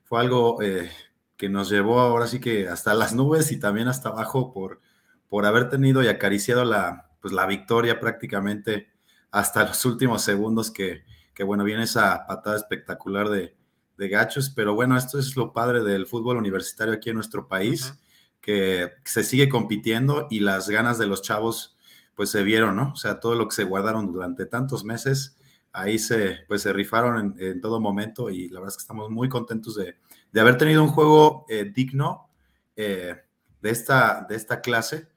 fue 0.04 0.20
algo 0.20 0.60
eh, 0.60 0.90
que 1.38 1.48
nos 1.48 1.70
llevó 1.70 2.00
ahora 2.00 2.26
sí 2.26 2.38
que 2.38 2.68
hasta 2.68 2.92
las 2.92 3.14
nubes 3.14 3.50
y 3.50 3.58
también 3.58 3.88
hasta 3.88 4.10
abajo 4.10 4.52
por, 4.52 4.82
por 5.30 5.46
haber 5.46 5.70
tenido 5.70 6.02
y 6.02 6.08
acariciado 6.08 6.66
la, 6.66 7.08
pues 7.22 7.32
la 7.32 7.46
victoria 7.46 7.98
prácticamente 7.98 8.90
hasta 9.30 9.64
los 9.64 9.82
últimos 9.86 10.20
segundos 10.20 10.70
que, 10.70 11.02
que 11.32 11.44
bueno, 11.44 11.64
viene 11.64 11.84
esa 11.84 12.26
patada 12.26 12.56
espectacular 12.56 13.30
de, 13.30 13.56
de 13.96 14.08
gachos, 14.10 14.50
pero 14.50 14.74
bueno, 14.74 14.98
esto 14.98 15.18
es 15.18 15.34
lo 15.34 15.54
padre 15.54 15.82
del 15.82 16.06
fútbol 16.06 16.36
universitario 16.36 16.92
aquí 16.92 17.08
en 17.08 17.16
nuestro 17.16 17.48
país, 17.48 17.94
que 18.42 18.90
se 19.02 19.24
sigue 19.24 19.48
compitiendo 19.48 20.26
y 20.28 20.40
las 20.40 20.68
ganas 20.68 20.98
de 20.98 21.06
los 21.06 21.22
chavos 21.22 21.74
pues 22.14 22.28
se 22.28 22.42
vieron, 22.42 22.76
¿no? 22.76 22.92
O 22.92 22.96
sea, 22.96 23.18
todo 23.18 23.34
lo 23.34 23.48
que 23.48 23.54
se 23.54 23.64
guardaron 23.64 24.12
durante 24.12 24.44
tantos 24.44 24.84
meses, 24.84 25.38
ahí 25.72 25.98
se, 25.98 26.38
pues 26.48 26.62
se 26.62 26.72
rifaron 26.72 27.36
en, 27.38 27.60
todo 27.60 27.80
momento 27.80 28.30
y 28.30 28.48
la 28.48 28.60
verdad 28.60 28.72
es 28.72 28.76
que 28.76 28.82
estamos 28.82 29.10
muy 29.10 29.28
contentos 29.28 29.76
de, 29.76 29.96
haber 30.40 30.58
tenido 30.58 30.82
un 30.82 30.90
juego 30.90 31.44
eh, 31.48 31.64
digno 31.64 32.28
eh, 32.76 33.16
de, 33.60 33.70
esta, 33.70 34.26
de 34.28 34.36
esta 34.36 34.60
clase, 34.60 35.08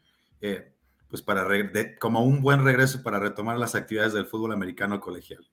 eh, 0.42 0.74
pues 1.08 1.22
para, 1.22 1.48
como 2.00 2.24
un 2.24 2.42
buen 2.42 2.64
regreso 2.64 3.04
para 3.04 3.20
retomar 3.20 3.58
las 3.58 3.76
actividades 3.76 4.14
del 4.14 4.26
fútbol 4.26 4.52
americano 4.52 5.00
colegial. 5.00 5.48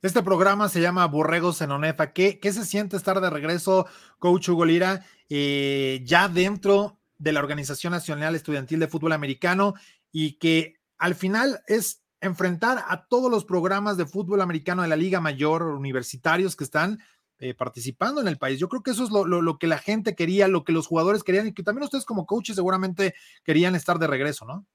Este 0.00 0.22
programa 0.22 0.68
se 0.68 0.80
llama 0.80 1.06
Borregos 1.06 1.60
en 1.60 1.72
Onefa. 1.72 2.12
¿Qué, 2.12 2.38
qué 2.38 2.52
se 2.52 2.64
siente 2.64 2.96
estar 2.96 3.20
de 3.20 3.30
regreso, 3.30 3.86
Coach 4.18 4.48
Hugo 4.48 4.64
Lira, 4.64 5.04
ya 5.28 6.28
dentro 6.28 6.98
de 7.18 7.32
la 7.32 7.40
Organización 7.40 7.90
Nacional 7.90 8.36
Estudiantil 8.36 8.78
de 8.78 8.86
Fútbol 8.86 9.12
Americano 9.12 9.74
y 10.12 10.34
que 10.38 10.78
al 10.98 11.16
final 11.16 11.62
es 11.66 12.02
enfrentar 12.20 12.84
a 12.88 13.06
todos 13.06 13.30
los 13.30 13.44
programas 13.44 13.96
de 13.96 14.06
fútbol 14.06 14.40
americano 14.40 14.82
de 14.82 14.88
la 14.88 14.96
Liga 14.96 15.20
Mayor 15.20 15.62
universitarios 15.62 16.56
que 16.56 16.64
están 16.64 16.98
eh, 17.40 17.54
participando 17.54 18.20
en 18.20 18.26
el 18.26 18.38
país. 18.38 18.58
Yo 18.58 18.68
creo 18.68 18.82
que 18.82 18.90
eso 18.90 19.04
es 19.04 19.10
lo, 19.10 19.58
que 19.58 19.68
la 19.68 19.78
gente 19.78 20.16
quería, 20.16 20.48
lo 20.48 20.64
que 20.64 20.72
los 20.72 20.88
jugadores 20.88 21.22
querían 21.22 21.46
y 21.46 21.52
que 21.52 21.62
también 21.62 21.84
ustedes 21.84 22.04
como 22.04 22.26
coaches 22.26 22.56
seguramente 22.56 23.14
querían 23.44 23.76
estar 23.76 23.98
de 24.00 24.08
regreso, 24.08 24.44
¿no? 24.44 24.66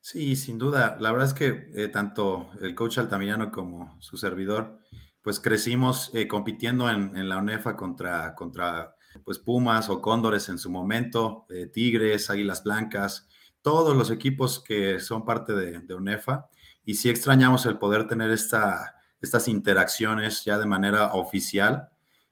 Sí, 0.00 0.36
sin 0.36 0.58
duda. 0.58 0.96
La 1.00 1.10
verdad 1.10 1.28
es 1.28 1.34
que 1.34 1.70
eh, 1.74 1.88
tanto 1.88 2.50
el 2.60 2.74
coach 2.74 2.98
Altamirano 2.98 3.50
como 3.50 4.00
su 4.00 4.16
servidor, 4.16 4.78
pues 5.22 5.40
crecimos 5.40 6.10
eh, 6.14 6.28
compitiendo 6.28 6.88
en, 6.88 7.28
la 7.28 7.38
UNEFA 7.38 7.76
contra, 7.76 8.34
contra 8.34 8.94
pues 9.24 9.38
Pumas 9.38 9.88
o 9.88 10.00
Cóndores 10.00 10.48
en 10.48 10.58
su 10.58 10.70
momento, 10.70 11.46
Tigres, 11.72 12.30
Águilas 12.30 12.64
Blancas, 12.64 13.28
todos 13.62 13.96
los 13.96 14.10
equipos 14.10 14.60
que 14.60 15.00
son 15.00 15.24
parte 15.24 15.54
de, 15.54 15.94
UNEFA 15.94 16.48
y 16.84 16.94
sí 16.96 17.08
extrañamos 17.08 17.64
el 17.66 17.78
poder 17.78 18.06
tener 18.06 18.30
esta, 18.30 18.96
estas 19.20 19.48
interacciones 19.48 20.44
ya 20.44 20.58
de 20.58 20.66
manera 20.66 21.14
oficial 21.14 21.88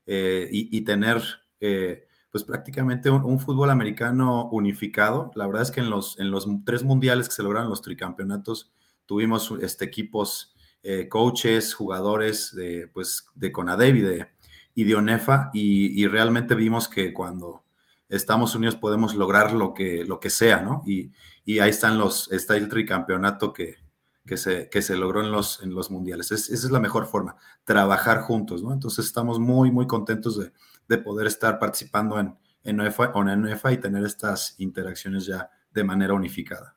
eh, 0.06 0.48
y, 0.50 0.80
tener 0.80 1.22
eh, 1.60 2.06
pues 2.32 2.42
prácticamente 2.42 3.10
un, 3.10 3.38
fútbol 3.38 3.70
americano 3.70 4.48
unificado. 4.50 5.30
La 5.36 5.46
verdad 5.46 5.62
es 5.62 5.70
que 5.70 5.80
en 5.80 5.90
los, 5.90 6.18
en 6.18 6.32
los 6.32 6.48
tres 6.64 6.82
mundiales 6.82 7.28
que 7.28 7.34
se 7.34 7.42
lograron 7.44 7.70
los 7.70 7.82
tricampeonatos 7.82 8.72
tuvimos 9.06 9.52
este, 9.62 9.84
equipos, 9.84 10.54
eh, 10.82 11.08
coaches, 11.08 11.74
jugadores 11.74 12.54
de, 12.54 12.88
pues, 12.92 13.26
de 13.34 13.52
CONADEV 13.52 13.96
y 13.96 14.00
de, 14.00 14.26
y 14.74 14.84
de 14.84 14.94
ONEFA 14.96 15.50
y, 15.52 16.02
y 16.02 16.08
realmente 16.08 16.56
vimos 16.56 16.88
que 16.88 17.12
cuando 17.12 17.64
estamos 18.10 18.54
unidos 18.54 18.76
podemos 18.76 19.14
lograr 19.14 19.52
lo 19.52 19.72
que, 19.72 20.04
lo 20.04 20.20
que 20.20 20.30
sea, 20.30 20.60
¿no? 20.60 20.82
Y, 20.86 21.12
ahí 21.58 21.70
están 21.70 21.98
los, 21.98 22.30
está 22.30 22.56
el 22.56 22.68
tricampeonato 22.68 23.52
que, 23.52 23.76
que, 24.24 24.36
se, 24.36 24.68
que 24.68 24.82
se 24.82 24.96
logró 24.96 25.20
en 25.20 25.32
los, 25.32 25.60
en 25.62 25.74
los 25.74 25.90
mundiales. 25.90 26.30
esa 26.30 26.52
es 26.52 26.70
la 26.70 26.78
mejor 26.78 27.06
forma, 27.06 27.36
trabajar 27.64 28.20
juntos, 28.20 28.62
¿no? 28.62 28.72
Entonces 28.72 29.06
estamos 29.06 29.40
muy, 29.40 29.72
muy 29.72 29.86
contentos 29.88 30.38
de, 30.38 30.98
poder 30.98 31.26
estar 31.28 31.58
participando 31.58 32.18
en, 32.18 32.36
en, 32.64 32.80
en 32.80 33.58
y 33.70 33.76
tener 33.78 34.04
estas 34.04 34.54
interacciones 34.58 35.24
ya 35.26 35.50
de 35.72 35.84
manera 35.84 36.14
unificada. 36.14 36.76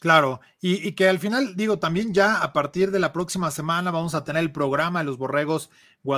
Claro, 0.00 0.40
y, 0.62 0.92
que 0.92 1.08
al 1.10 1.18
final, 1.18 1.56
digo, 1.56 1.78
también 1.78 2.14
ya 2.14 2.40
a 2.40 2.54
partir 2.54 2.90
de 2.90 2.98
la 2.98 3.12
próxima 3.12 3.50
semana 3.50 3.90
vamos 3.90 4.14
a 4.14 4.24
tener 4.24 4.42
el 4.42 4.50
programa 4.50 5.00
de 5.00 5.04
los 5.04 5.18
borregos 5.18 5.68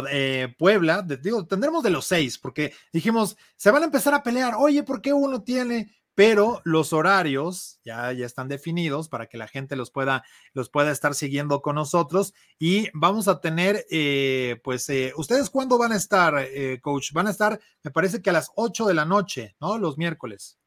eh, 0.08 0.54
Puebla, 0.56 1.02
digo, 1.02 1.44
tendremos 1.46 1.82
de 1.82 1.90
los 1.90 2.06
seis, 2.06 2.38
porque 2.38 2.72
dijimos, 2.92 3.36
se 3.56 3.72
van 3.72 3.82
a 3.82 3.86
empezar 3.86 4.14
a 4.14 4.22
pelear, 4.22 4.54
oye, 4.56 4.84
¿por 4.84 5.02
qué 5.02 5.12
uno 5.12 5.42
tiene? 5.42 5.90
Pero 6.14 6.60
los 6.64 6.92
horarios 6.92 7.80
ya, 7.84 8.12
ya 8.12 8.24
están 8.24 8.46
definidos 8.46 9.08
para 9.08 9.26
que 9.26 9.36
la 9.36 9.48
gente 9.48 9.74
los 9.74 9.90
pueda, 9.90 10.22
los 10.54 10.70
pueda 10.70 10.92
estar 10.92 11.16
siguiendo 11.16 11.60
con 11.60 11.74
nosotros 11.74 12.34
y 12.60 12.88
vamos 12.94 13.26
a 13.26 13.40
tener, 13.40 13.84
eh, 13.90 14.60
pues, 14.62 14.88
eh, 14.90 15.12
¿ustedes 15.16 15.50
cuándo 15.50 15.76
van 15.76 15.90
a 15.90 15.96
estar, 15.96 16.46
coach? 16.82 17.12
Van 17.12 17.26
a 17.26 17.30
estar, 17.30 17.58
me 17.82 17.90
parece 17.90 18.22
que 18.22 18.30
a 18.30 18.34
las 18.34 18.52
ocho 18.54 18.86
de 18.86 18.94
la 18.94 19.06
noche, 19.06 19.56
¿no? 19.60 19.76
Los 19.76 19.98
miércoles. 19.98 20.61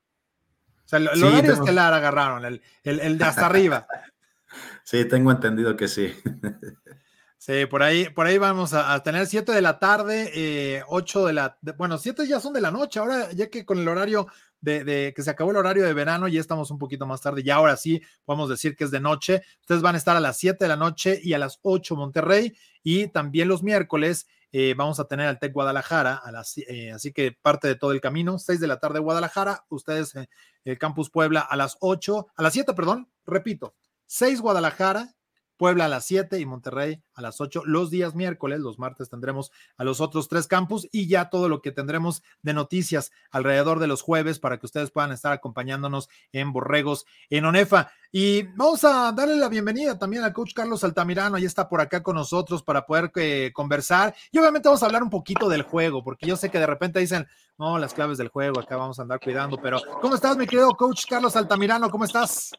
O 0.85 0.87
sea, 0.87 0.99
el, 0.99 1.23
horario 1.23 1.53
estelar 1.53 1.93
agarraron, 1.93 2.45
el, 2.45 2.61
el, 2.83 3.17
de 3.17 3.25
hasta 3.25 3.45
arriba. 3.45 3.87
Sí, 4.85 5.03
tengo 5.05 5.31
entendido 5.31 5.75
que 5.75 5.87
sí. 5.87 6.13
Sí, 7.37 7.67
por 7.67 7.83
ahí, 7.83 8.09
por 8.09 8.25
ahí 8.25 8.39
vamos 8.39 8.73
a, 8.73 9.03
tener 9.03 9.27
7 9.27 9.51
de 9.51 9.61
la 9.61 9.77
tarde, 9.77 10.31
eh, 10.33 10.81
8 10.87 11.27
de 11.27 11.33
la, 11.33 11.55
bueno, 11.77 11.99
7 11.99 12.27
ya 12.27 12.39
son 12.39 12.53
de 12.53 12.61
la 12.61 12.71
noche, 12.71 12.99
ahora 12.99 13.31
ya 13.33 13.51
que 13.51 13.63
con 13.63 13.77
el 13.77 13.87
horario 13.87 14.25
de, 14.61 14.83
de, 14.83 15.13
que 15.15 15.21
se 15.21 15.29
acabó 15.29 15.51
el 15.51 15.57
horario 15.57 15.83
de 15.85 15.93
verano, 15.93 16.27
ya 16.27 16.41
estamos 16.41 16.71
un 16.71 16.79
poquito 16.79 17.05
más 17.05 17.21
tarde, 17.21 17.43
ya 17.43 17.57
ahora 17.57 17.77
sí 17.77 18.01
podemos 18.23 18.49
decir 18.49 18.75
que 18.75 18.85
es 18.85 18.89
de 18.89 18.99
noche, 18.99 19.43
ustedes 19.61 19.83
van 19.83 19.93
a 19.93 19.99
estar 19.99 20.17
a 20.17 20.19
las 20.19 20.37
7 20.37 20.57
de 20.65 20.69
la 20.69 20.75
noche 20.75 21.19
y 21.21 21.33
a 21.33 21.37
las 21.37 21.59
8 21.61 21.95
Monterrey, 21.95 22.57
y 22.81 23.09
también 23.09 23.47
los 23.47 23.61
miércoles 23.61 24.25
eh, 24.57 24.73
vamos 24.73 25.01
a 25.01 25.05
tener 25.05 25.27
al 25.27 25.37
TEC 25.37 25.51
Guadalajara, 25.51 26.15
a 26.15 26.31
las, 26.31 26.57
eh, 26.57 26.89
así 26.93 27.11
que 27.11 27.33
parte 27.33 27.67
de 27.67 27.75
todo 27.75 27.91
el 27.91 27.99
camino, 27.99 28.39
6 28.39 28.61
de 28.61 28.67
la 28.67 28.79
tarde 28.79 28.99
Guadalajara, 28.99 29.65
ustedes 29.67 30.15
eh, 30.15 30.29
el 30.63 30.77
Campus 30.77 31.09
Puebla 31.09 31.41
a 31.41 31.57
las 31.57 31.75
8, 31.81 32.27
a 32.33 32.41
las 32.41 32.53
7, 32.53 32.73
perdón, 32.73 33.09
repito, 33.25 33.75
6 34.05 34.39
Guadalajara, 34.39 35.13
Puebla 35.57 35.85
a 35.85 35.89
las 35.89 36.05
7 36.05 36.39
y 36.39 36.45
Monterrey 36.45 37.01
a 37.13 37.21
las 37.21 37.41
8. 37.41 37.63
Los 37.65 37.89
días 37.89 38.15
miércoles, 38.15 38.59
los 38.59 38.79
martes 38.79 39.09
tendremos 39.09 39.51
a 39.77 39.83
los 39.83 40.01
otros 40.01 40.27
tres 40.27 40.47
campus 40.47 40.87
y 40.91 41.07
ya 41.07 41.29
todo 41.29 41.49
lo 41.49 41.61
que 41.61 41.71
tendremos 41.71 42.23
de 42.41 42.53
noticias 42.53 43.11
alrededor 43.31 43.79
de 43.79 43.87
los 43.87 44.01
jueves 44.01 44.39
para 44.39 44.59
que 44.59 44.65
ustedes 44.65 44.91
puedan 44.91 45.11
estar 45.11 45.31
acompañándonos 45.31 46.09
en 46.31 46.51
Borregos, 46.51 47.05
en 47.29 47.45
Onefa. 47.45 47.91
Y 48.11 48.43
vamos 48.55 48.83
a 48.83 49.11
darle 49.11 49.35
la 49.35 49.49
bienvenida 49.49 49.97
también 49.97 50.23
al 50.23 50.33
coach 50.33 50.53
Carlos 50.53 50.83
Altamirano, 50.83 51.37
ya 51.37 51.47
está 51.47 51.67
por 51.67 51.81
acá 51.81 52.01
con 52.01 52.15
nosotros 52.15 52.63
para 52.63 52.85
poder 52.85 53.11
eh, 53.15 53.51
conversar. 53.53 54.15
Y 54.31 54.39
obviamente 54.39 54.69
vamos 54.69 54.83
a 54.83 54.85
hablar 54.85 55.03
un 55.03 55.09
poquito 55.09 55.49
del 55.49 55.63
juego, 55.63 56.03
porque 56.03 56.25
yo 56.25 56.37
sé 56.37 56.49
que 56.49 56.59
de 56.59 56.67
repente 56.67 56.99
dicen, 56.99 57.27
no, 57.57 57.77
las 57.79 57.93
claves 57.93 58.17
del 58.17 58.29
juego, 58.29 58.59
acá 58.59 58.75
vamos 58.75 58.99
a 58.99 59.01
andar 59.01 59.19
cuidando, 59.19 59.57
pero 59.61 59.79
¿cómo 60.01 60.15
estás, 60.15 60.37
mi 60.37 60.45
querido 60.45 60.69
coach 60.71 61.05
Carlos 61.09 61.35
Altamirano? 61.35 61.89
¿Cómo 61.89 62.05
estás? 62.05 62.51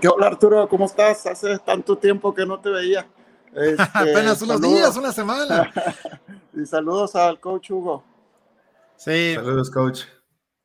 ¿Qué 0.00 0.08
hola 0.08 0.26
Arturo? 0.26 0.68
¿Cómo 0.68 0.86
estás? 0.86 1.26
Hace 1.26 1.58
tanto 1.58 1.96
tiempo 1.96 2.34
que 2.34 2.44
no 2.44 2.60
te 2.60 2.70
veía. 2.70 3.06
Este, 3.54 3.82
Apenas 3.94 4.42
unos 4.42 4.60
días, 4.60 4.96
una 4.96 5.12
semana. 5.12 5.72
y 6.52 6.66
saludos 6.66 7.14
al 7.16 7.40
coach 7.40 7.70
Hugo. 7.70 8.04
Sí. 8.96 9.34
Saludos, 9.34 9.70
coach. 9.70 10.02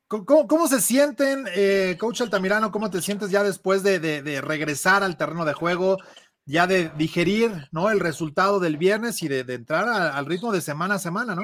¿Cómo, 0.08 0.66
se 0.66 0.80
sienten, 0.80 1.46
eh, 1.54 1.96
coach 2.00 2.20
Altamirano? 2.20 2.72
¿Cómo 2.72 2.90
te 2.90 3.00
sientes 3.00 3.30
ya 3.30 3.44
después 3.44 3.84
de, 3.84 4.40
regresar 4.44 5.04
al 5.04 5.16
terreno 5.16 5.44
de 5.44 5.52
juego? 5.52 5.98
Ya 6.46 6.66
de 6.66 6.90
digerir 6.96 7.68
¿no? 7.70 7.90
el 7.90 8.00
resultado 8.00 8.58
del 8.58 8.76
viernes 8.76 9.22
y 9.22 9.28
de, 9.28 9.40
entrar 9.54 9.88
al 9.88 10.26
ritmo 10.26 10.50
de 10.50 10.62
semana 10.62 10.96
a 10.96 10.98
semana, 10.98 11.36
¿no? 11.36 11.42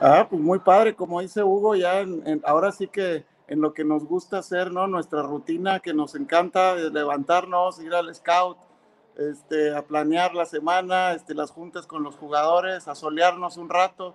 Ah, 0.00 0.26
pues 0.30 0.40
muy 0.40 0.58
padre, 0.60 0.94
como 0.94 1.20
dice 1.20 1.42
Hugo, 1.42 1.74
ya 1.74 2.02
ahora 2.44 2.72
sí 2.72 2.88
que 2.88 3.26
en 3.50 3.60
lo 3.60 3.74
que 3.74 3.84
nos 3.84 4.04
gusta 4.04 4.38
hacer, 4.38 4.72
¿no? 4.72 4.86
Nuestra 4.86 5.22
rutina 5.22 5.80
que 5.80 5.92
nos 5.92 6.14
encanta, 6.14 6.76
levantarnos, 6.76 7.80
ir 7.80 7.92
al 7.92 8.14
scout, 8.14 8.56
este, 9.16 9.74
a 9.74 9.82
planear 9.82 10.36
la 10.36 10.46
semana, 10.46 11.14
este, 11.14 11.34
las 11.34 11.50
juntas 11.50 11.88
con 11.88 12.04
los 12.04 12.14
jugadores, 12.14 12.86
a 12.86 12.94
solearnos 12.94 13.56
un 13.56 13.68
rato, 13.68 14.14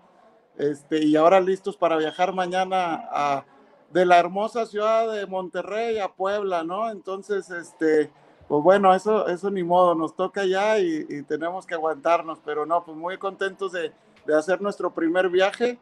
este, 0.57 1.03
y 1.03 1.17
ahora 1.17 1.41
listos 1.41 1.75
para 1.75 1.97
viajar 1.97 2.33
mañana 2.33 3.09
a, 3.11 3.45
de 3.91 4.05
la 4.05 4.19
hermosa 4.19 4.65
ciudad 4.65 5.11
de 5.11 5.27
Monterrey 5.27 5.99
a 5.99 6.07
Puebla, 6.07 6.63
¿no? 6.63 6.89
Entonces, 6.89 7.49
este, 7.49 8.09
pues 8.47 8.63
bueno, 8.63 8.95
eso, 8.95 9.27
eso 9.27 9.51
ni 9.51 9.63
modo, 9.63 9.95
nos 9.95 10.15
toca 10.15 10.45
ya 10.45 10.79
y, 10.79 11.23
tenemos 11.23 11.65
que 11.65 11.73
aguantarnos, 11.73 12.39
pero 12.45 12.65
no, 12.65 12.85
pues 12.85 12.95
muy 12.95 13.17
contentos 13.17 13.73
de, 13.73 13.91
de 14.25 14.37
hacer 14.37 14.61
nuestro 14.61 14.93
primer 14.93 15.27
viaje 15.27 15.77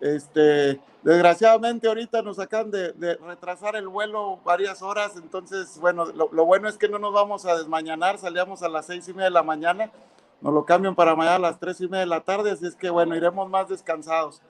este, 0.00 0.80
desgraciadamente 1.02 1.88
ahorita 1.88 2.22
nos 2.22 2.38
acaban 2.38 2.70
de, 2.70 2.92
retrasar 3.26 3.76
el 3.76 3.88
vuelo 3.88 4.38
varias 4.44 4.82
horas, 4.82 5.12
entonces, 5.16 5.78
bueno, 5.80 6.06
lo, 6.06 6.44
bueno 6.44 6.68
es 6.68 6.76
que 6.76 6.88
no 6.88 6.98
nos 6.98 7.12
vamos 7.12 7.44
a 7.46 7.56
desmañanar, 7.56 8.18
salíamos 8.18 8.62
a 8.62 8.68
las 8.68 8.86
seis 8.86 9.08
y 9.08 9.12
media 9.12 9.24
de 9.24 9.30
la 9.30 9.42
mañana, 9.42 9.90
nos 10.40 10.52
lo 10.52 10.64
cambian 10.64 10.94
para 10.94 11.14
mañana 11.14 11.36
a 11.36 11.40
las 11.40 11.58
tres 11.58 11.80
y 11.80 11.88
media 11.88 12.00
de 12.00 12.06
la 12.06 12.20
tarde, 12.20 12.50
así 12.50 12.66
es 12.66 12.76
que, 12.76 12.90
bueno, 12.90 13.16
iremos 13.16 13.48
más 13.48 13.68
descansados. 13.68 14.40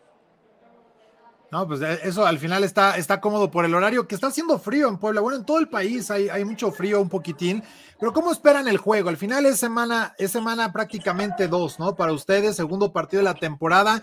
No, 1.51 1.69
pues 1.69 1.83
eh, 1.83 2.01
eso 2.03 2.27
al 2.27 2.41
final 2.41 2.65
está, 2.65 2.97
está 2.97 3.21
cómodo 3.21 3.49
por 3.49 3.65
el 3.65 3.75
horario, 3.77 4.09
que 4.09 4.17
está 4.17 4.27
haciendo 4.27 4.59
frío 4.59 4.89
en 4.89 4.99
Puebla. 4.99 5.21
Bueno, 5.21 5.39
en 5.39 5.45
todo 5.45 5.61
el 5.61 5.69
país 5.69 6.11
hay, 6.11 6.29
hay 6.29 6.45
mucho 6.45 6.73
frío, 6.73 7.01
un 7.01 7.09
poquitín. 7.09 7.63
Pero 8.01 8.13
¿cómo 8.13 8.33
esperan 8.33 8.67
el 8.67 8.77
juego? 8.77 9.09
Al 9.09 9.17
final 9.17 9.47
es 9.47 9.61
semana, 9.61 10.17
es 10.19 10.33
semana 10.33 10.73
prácticamente 10.73 11.47
dos, 11.47 11.79
¿no? 11.79 11.95
Para 11.95 12.13
ustedes, 12.13 12.57
segundo 12.57 12.93
partido 12.93 13.21
de 13.21 13.27
la 13.27 13.35
temporada 13.35 14.03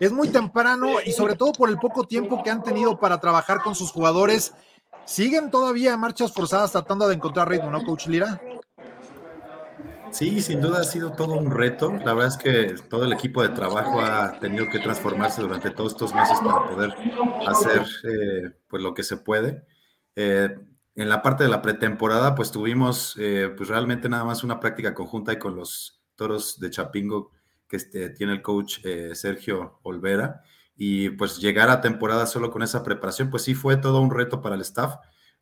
es 0.00 0.10
muy 0.10 0.28
temprano 0.28 0.94
y 1.04 1.12
sobre 1.12 1.36
todo 1.36 1.52
por 1.52 1.68
el 1.68 1.78
poco 1.78 2.04
tiempo 2.04 2.42
que 2.42 2.50
han 2.50 2.62
tenido 2.62 2.98
para 2.98 3.20
trabajar 3.20 3.60
con 3.62 3.74
sus 3.74 3.92
jugadores. 3.92 4.54
Siguen 5.04 5.50
todavía 5.50 5.96
marchas 5.96 6.32
forzadas 6.32 6.72
tratando 6.72 7.06
de 7.06 7.14
encontrar 7.14 7.48
ritmo, 7.48 7.70
¿no, 7.70 7.84
Coach 7.84 8.06
Lira? 8.06 8.40
Sí, 10.10 10.40
sin 10.40 10.60
duda 10.60 10.80
ha 10.80 10.84
sido 10.84 11.12
todo 11.12 11.34
un 11.34 11.50
reto. 11.50 11.92
La 12.04 12.14
verdad 12.14 12.28
es 12.28 12.36
que 12.36 12.74
todo 12.88 13.04
el 13.04 13.12
equipo 13.12 13.42
de 13.42 13.50
trabajo 13.50 14.00
ha 14.00 14.40
tenido 14.40 14.68
que 14.68 14.78
transformarse 14.78 15.42
durante 15.42 15.70
todos 15.70 15.92
estos 15.92 16.14
meses 16.14 16.38
para 16.40 16.68
poder 16.68 16.94
hacer 17.46 17.86
eh, 18.04 18.50
pues 18.68 18.82
lo 18.82 18.94
que 18.94 19.02
se 19.02 19.18
puede. 19.18 19.64
Eh, 20.16 20.48
en 20.96 21.08
la 21.08 21.22
parte 21.22 21.44
de 21.44 21.50
la 21.50 21.62
pretemporada, 21.62 22.34
pues 22.34 22.50
tuvimos 22.50 23.16
eh, 23.18 23.52
pues 23.56 23.68
realmente 23.68 24.08
nada 24.08 24.24
más 24.24 24.42
una 24.42 24.58
práctica 24.58 24.94
conjunta 24.94 25.32
y 25.32 25.38
con 25.38 25.54
los 25.54 26.02
toros 26.16 26.58
de 26.58 26.70
Chapingo 26.70 27.30
que 27.70 27.76
este, 27.76 28.10
tiene 28.10 28.34
el 28.34 28.42
coach 28.42 28.80
Sergio 29.14 29.78
Olvera. 29.82 30.42
Y 30.76 31.10
pues 31.10 31.38
llegar 31.38 31.70
a 31.70 31.80
temporada 31.80 32.26
solo 32.26 32.50
con 32.50 32.62
esa 32.62 32.82
preparación, 32.82 33.30
pues 33.30 33.44
sí 33.44 33.54
fue 33.54 33.76
todo 33.76 34.00
un 34.00 34.10
reto 34.10 34.42
para 34.42 34.56
el 34.56 34.62
staff, 34.62 34.96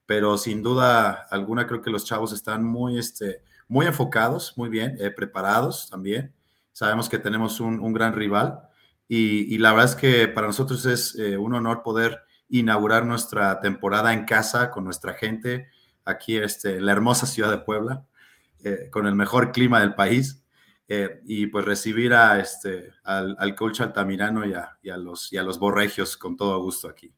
pero 0.04 0.36
sin 0.36 0.62
duda 0.62 1.26
alguna 1.30 1.66
creo 1.66 1.80
que 1.80 1.90
los 1.90 2.04
chavos 2.04 2.32
están 2.32 2.64
muy, 2.64 2.98
este, 2.98 3.42
muy 3.68 3.86
enfocados, 3.86 4.54
muy 4.56 4.68
bien, 4.68 4.96
eh, 4.98 5.10
preparados 5.10 5.88
también. 5.90 6.34
Sabemos 6.72 7.08
que 7.08 7.18
tenemos 7.18 7.60
un, 7.60 7.92
gran 7.92 8.14
rival 8.14 8.62
y, 9.06 9.58
la 9.58 9.72
verdad 9.72 9.90
es 9.90 9.96
que 9.96 10.28
para 10.28 10.46
nosotros 10.46 10.86
es 10.86 11.14
eh, 11.16 11.36
un 11.36 11.54
honor 11.54 11.82
poder 11.82 12.22
inaugurar 12.48 13.04
nuestra 13.04 13.60
temporada 13.60 14.12
en 14.12 14.24
casa 14.24 14.70
con 14.70 14.84
nuestra 14.84 15.14
gente 15.14 15.68
aquí 16.04 16.36
este, 16.36 16.76
en 16.76 16.86
la 16.86 16.92
hermosa 16.92 17.26
ciudad 17.26 17.50
de 17.50 17.58
Puebla, 17.58 18.06
eh, 18.64 18.88
con 18.90 19.06
el 19.06 19.14
mejor 19.14 19.52
clima 19.52 19.80
del 19.80 19.94
país. 19.94 20.42
Y 21.24 21.46
pues 21.48 21.64
recibir 21.64 22.14
a 22.14 22.40
este, 22.40 22.92
al, 23.04 23.54
coach 23.54 23.80
Altamirano 23.80 24.46
y 24.46 24.54
a, 24.54 24.78
y 24.82 24.88
a, 24.90 24.96
los, 24.96 25.32
y 25.32 25.36
a 25.36 25.42
los 25.42 25.58
borregios 25.58 26.16
con 26.16 26.36
todo 26.36 26.62
gusto 26.62 26.88
aquí. 26.88 27.12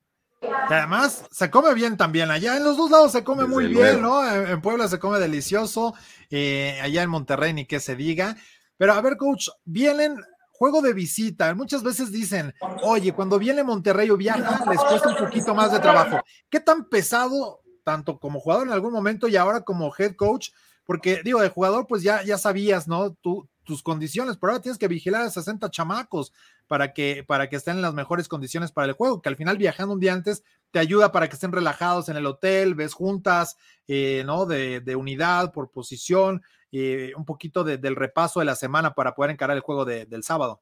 además 0.68 1.24
se 1.30 1.50
come 1.50 1.72
bien 1.74 1.96
también 1.96 2.30
allá, 2.30 2.56
en 2.56 2.64
los 2.64 2.76
dos 2.76 2.90
lados 2.90 3.12
se 3.12 3.22
come 3.22 3.46
muy 3.46 3.68
bien, 3.68 4.02
¿no? 4.02 4.28
en, 4.28 4.60
Puebla 4.60 4.88
se 4.88 4.98
come 4.98 5.20
delicioso 5.20 5.94
eh, 6.30 6.80
allá 6.82 7.02
en 7.02 7.10
Monterrey, 7.10 7.52
ni 7.52 7.66
que 7.66 7.78
se 7.78 7.94
diga. 7.94 8.36
Pero 8.76 8.94
a 8.94 9.00
ver, 9.02 9.16
coach, 9.16 9.48
vienen 9.64 10.16
juego 10.60 10.82
de 10.82 10.92
visita. 10.92 11.54
Muchas 11.54 11.82
veces 11.82 12.12
dicen, 12.12 12.54
oye, 12.82 13.12
cuando 13.12 13.38
viene 13.38 13.62
Monterrey 13.62 14.10
o 14.10 14.16
viaja, 14.16 14.62
les 14.70 14.80
cuesta 14.80 15.08
un 15.08 15.16
poquito 15.16 15.54
más 15.54 15.72
de 15.72 15.80
trabajo. 15.80 16.20
¿Qué 16.48 16.60
tan 16.60 16.86
pesado, 16.86 17.60
tanto 17.84 18.18
como 18.18 18.40
jugador 18.40 18.66
en 18.66 18.72
algún 18.72 18.92
momento 18.92 19.26
y 19.26 19.36
ahora 19.36 19.62
como 19.62 19.90
head 19.98 20.16
coach? 20.16 20.50
Porque 20.84 21.22
digo, 21.24 21.40
de 21.40 21.48
jugador, 21.48 21.86
pues 21.86 22.02
ya, 22.02 22.22
ya 22.24 22.36
sabías, 22.36 22.88
¿no? 22.88 23.14
Tú, 23.22 23.48
tus 23.64 23.82
condiciones, 23.82 24.36
pero 24.36 24.52
ahora 24.52 24.62
tienes 24.62 24.78
que 24.78 24.88
vigilar 24.88 25.22
a 25.22 25.30
60 25.30 25.70
chamacos 25.70 26.32
para 26.66 26.92
que, 26.92 27.24
para 27.26 27.48
que 27.48 27.56
estén 27.56 27.76
en 27.76 27.82
las 27.82 27.94
mejores 27.94 28.28
condiciones 28.28 28.72
para 28.72 28.88
el 28.88 28.94
juego, 28.94 29.20
que 29.20 29.28
al 29.28 29.36
final 29.36 29.58
viajando 29.58 29.94
un 29.94 30.00
día 30.00 30.12
antes 30.12 30.42
te 30.70 30.78
ayuda 30.78 31.12
para 31.12 31.28
que 31.28 31.34
estén 31.34 31.52
relajados 31.52 32.08
en 32.08 32.16
el 32.16 32.26
hotel, 32.26 32.74
ves 32.74 32.94
juntas, 32.94 33.56
eh, 33.88 34.22
¿no? 34.24 34.46
De, 34.46 34.96
unidad 34.96 35.52
por 35.52 35.70
posición, 35.70 36.42
eh, 36.72 37.12
un 37.16 37.24
poquito 37.24 37.64
del 37.64 37.96
repaso 37.96 38.40
de 38.40 38.46
la 38.46 38.54
semana 38.54 38.94
para 38.94 39.14
poder 39.14 39.32
encarar 39.32 39.56
el 39.56 39.62
juego 39.62 39.84
del 39.84 40.22
sábado. 40.22 40.60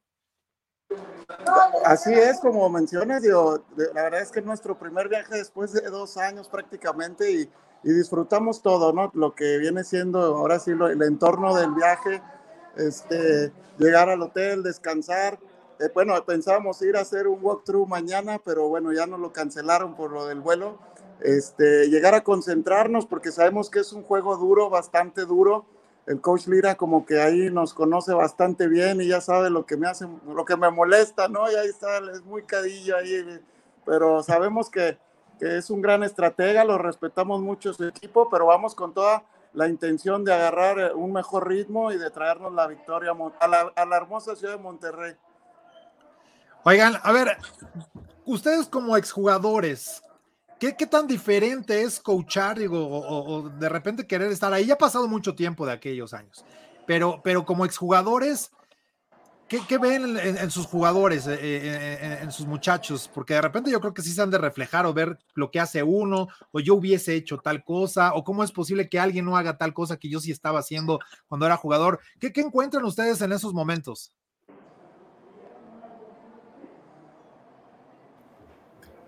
Así 1.85 2.13
es, 2.13 2.39
como 2.39 2.69
mencionas, 2.69 3.21
digo, 3.21 3.63
la 3.93 4.03
verdad 4.03 4.21
es 4.21 4.31
que 4.31 4.41
nuestro 4.41 4.77
primer 4.77 5.07
viaje 5.09 5.37
después 5.37 5.71
de 5.71 5.81
dos 5.89 6.17
años 6.17 6.49
prácticamente 6.49 7.31
y, 7.31 7.49
disfrutamos 7.81 8.61
todo, 8.61 8.91
¿no? 8.91 9.09
Lo 9.13 9.33
que 9.33 9.57
viene 9.57 9.85
siendo 9.85 10.19
ahora 10.19 10.59
sí 10.59 10.71
el 10.71 11.01
entorno 11.01 11.55
del 11.55 11.71
viaje, 11.71 12.21
este, 12.79 13.51
llegar 13.77 14.09
al 14.09 14.21
hotel, 14.21 14.63
descansar, 14.63 15.39
eh, 15.79 15.89
bueno, 15.93 16.13
pensábamos 16.25 16.81
ir 16.81 16.97
a 16.97 17.01
hacer 17.01 17.27
un 17.27 17.39
walkthrough 17.41 17.87
mañana, 17.87 18.39
pero 18.43 18.67
bueno, 18.67 18.91
ya 18.91 19.07
nos 19.07 19.19
lo 19.19 19.31
cancelaron 19.31 19.95
por 19.95 20.11
lo 20.11 20.25
del 20.25 20.41
vuelo. 20.41 20.77
Este, 21.21 21.87
llegar 21.89 22.15
a 22.15 22.23
concentrarnos 22.23 23.05
porque 23.05 23.31
sabemos 23.31 23.69
que 23.69 23.79
es 23.79 23.93
un 23.93 24.03
juego 24.03 24.35
duro, 24.37 24.69
bastante 24.69 25.25
duro. 25.25 25.65
El 26.05 26.19
coach 26.21 26.47
Lira 26.47 26.75
como 26.75 27.05
que 27.05 27.21
ahí 27.21 27.49
nos 27.49 27.73
conoce 27.73 28.13
bastante 28.13 28.67
bien 28.67 28.99
y 28.99 29.07
ya 29.07 29.21
sabe 29.21 29.49
lo 29.49 29.65
que 29.65 29.77
me 29.77 29.87
hace, 29.87 30.07
lo 30.27 30.43
que 30.43 30.57
me 30.57 30.69
molesta, 30.69 31.27
¿no? 31.27 31.49
Y 31.49 31.55
ahí 31.55 31.67
está, 31.67 31.99
es 32.11 32.23
muy 32.23 32.43
cadillo 32.43 32.97
ahí, 32.97 33.39
pero 33.85 34.23
sabemos 34.23 34.69
que, 34.69 34.97
que 35.39 35.57
es 35.57 35.69
un 35.69 35.81
gran 35.81 36.03
estratega, 36.03 36.65
lo 36.65 36.77
respetamos 36.77 37.41
mucho 37.41 37.73
su 37.73 37.85
equipo, 37.85 38.29
pero 38.29 38.47
vamos 38.47 38.75
con 38.75 38.93
toda 38.93 39.23
la 39.59 39.67
intención 39.67 40.23
de 40.23 40.33
agarrar 40.33 40.79
eh, 40.79 40.93
un 40.93 41.11
mejor 41.11 41.49
ritmo 41.49 41.91
y 41.91 41.97
de 41.97 42.09
traernos 42.11 42.53
la 42.53 42.65
victoria 42.65 43.11
a 43.41 43.47
la, 43.49 43.73
a 43.75 43.85
la 43.85 43.97
hermosa 43.97 44.33
ciudad 44.33 44.53
de 44.53 44.63
Monterrey. 44.63 45.15
Oigan, 46.63 46.93
a 47.03 47.11
ver, 47.11 47.35
ustedes 48.23 48.67
como 48.67 48.95
exjugadores, 48.95 50.01
¿qué, 50.61 50.77
qué 50.77 50.87
tan 50.87 51.07
diferente 51.07 51.81
es 51.81 51.99
coachar, 51.99 52.57
digo, 52.57 52.87
o, 52.87 53.49
de 53.49 53.67
repente 53.67 54.07
querer 54.07 54.31
estar 54.31 54.53
ahí? 54.53 54.65
Ya 54.65 54.75
ha 54.75 54.77
pasado 54.77 55.09
mucho 55.09 55.35
tiempo 55.35 55.65
de 55.65 55.73
aquellos 55.73 56.13
años, 56.13 56.45
pero, 56.87 57.19
pero 57.21 57.43
como 57.45 57.65
exjugadores, 57.65 58.53
¿qué, 59.49 59.61
qué 59.67 59.77
ven 59.77 60.17
en, 60.17 60.51
sus 60.51 60.67
jugadores, 60.67 61.27
eh, 61.27 61.37
eh, 61.41 62.19
en, 62.21 62.31
sus 62.31 62.45
muchachos? 62.45 63.09
Porque 63.13 63.33
de 63.33 63.41
repente 63.41 63.71
yo 63.71 63.81
creo 63.81 63.93
que 63.93 64.01
sí 64.01 64.11
se 64.11 64.21
han 64.21 64.29
de 64.29 64.37
reflejar 64.37 64.85
o 64.85 64.93
ver 64.93 65.17
lo 65.33 65.51
que 65.51 65.59
hace 65.59 65.83
uno, 65.83 66.29
o 66.51 66.59
yo 66.59 66.75
hubiese 66.75 67.15
hecho 67.15 67.39
tal 67.39 67.63
cosa, 67.63 68.13
o 68.13 68.23
cómo 68.23 68.43
es 68.43 68.51
posible 68.51 68.87
que 68.87 68.99
alguien 68.99 69.25
no 69.25 69.35
haga 69.35 69.57
tal 69.57 69.73
cosa 69.73 69.97
que 69.97 70.09
yo 70.09 70.19
sí 70.19 70.31
estaba 70.31 70.59
haciendo 70.59 70.99
cuando 71.27 71.45
era 71.45 71.57
jugador. 71.57 71.99
¿Qué, 72.19 72.31
qué 72.31 72.41
encuentran 72.41 72.85
ustedes 72.85 73.19
en 73.21 73.31
esos 73.31 73.53
momentos? 73.53 74.13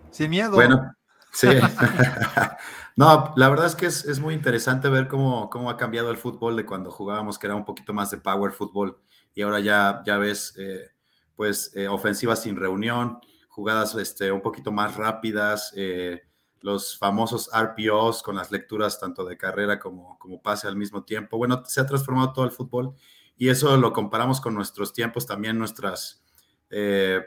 Sin 0.09 0.29
miedo. 0.29 0.51
Bueno, 0.51 0.93
sí. 1.31 1.47
no, 2.97 3.33
la 3.37 3.49
verdad 3.49 3.67
es 3.67 3.75
que 3.75 3.85
es, 3.85 4.19
muy 4.19 4.33
interesante 4.33 4.89
ver 4.89 5.07
cómo, 5.07 5.49
cómo, 5.49 5.69
ha 5.69 5.77
cambiado 5.77 6.11
el 6.11 6.17
fútbol 6.17 6.57
de 6.57 6.65
cuando 6.65 6.91
jugábamos, 6.91 7.39
que 7.39 7.47
era 7.47 7.55
un 7.55 7.63
poquito 7.63 7.93
más 7.93 8.11
de 8.11 8.17
power 8.17 8.51
fútbol, 8.51 8.99
y 9.33 9.41
ahora 9.41 9.59
ya, 9.59 10.01
ya 10.05 10.17
ves, 10.17 10.53
eh, 10.57 10.89
pues, 11.35 11.75
eh, 11.75 11.87
ofensivas 11.87 12.43
sin 12.43 12.55
reunión, 12.55 13.19
jugadas 13.49 13.95
este, 13.95 14.31
un 14.31 14.41
poquito 14.41 14.71
más 14.71 14.95
rápidas, 14.95 15.73
eh, 15.75 16.21
los 16.61 16.97
famosos 16.97 17.49
RPOs 17.53 18.21
con 18.21 18.35
las 18.35 18.51
lecturas 18.51 18.99
tanto 18.99 19.25
de 19.25 19.37
carrera 19.37 19.79
como, 19.79 20.17
como 20.19 20.41
pase 20.41 20.67
al 20.67 20.75
mismo 20.75 21.03
tiempo. 21.03 21.37
Bueno, 21.37 21.63
se 21.65 21.81
ha 21.81 21.85
transformado 21.87 22.33
todo 22.33 22.45
el 22.45 22.51
fútbol 22.51 22.93
y 23.35 23.49
eso 23.49 23.75
lo 23.77 23.93
comparamos 23.93 24.39
con 24.39 24.53
nuestros 24.53 24.93
tiempos, 24.93 25.25
también 25.25 25.57
nuestras 25.57 26.19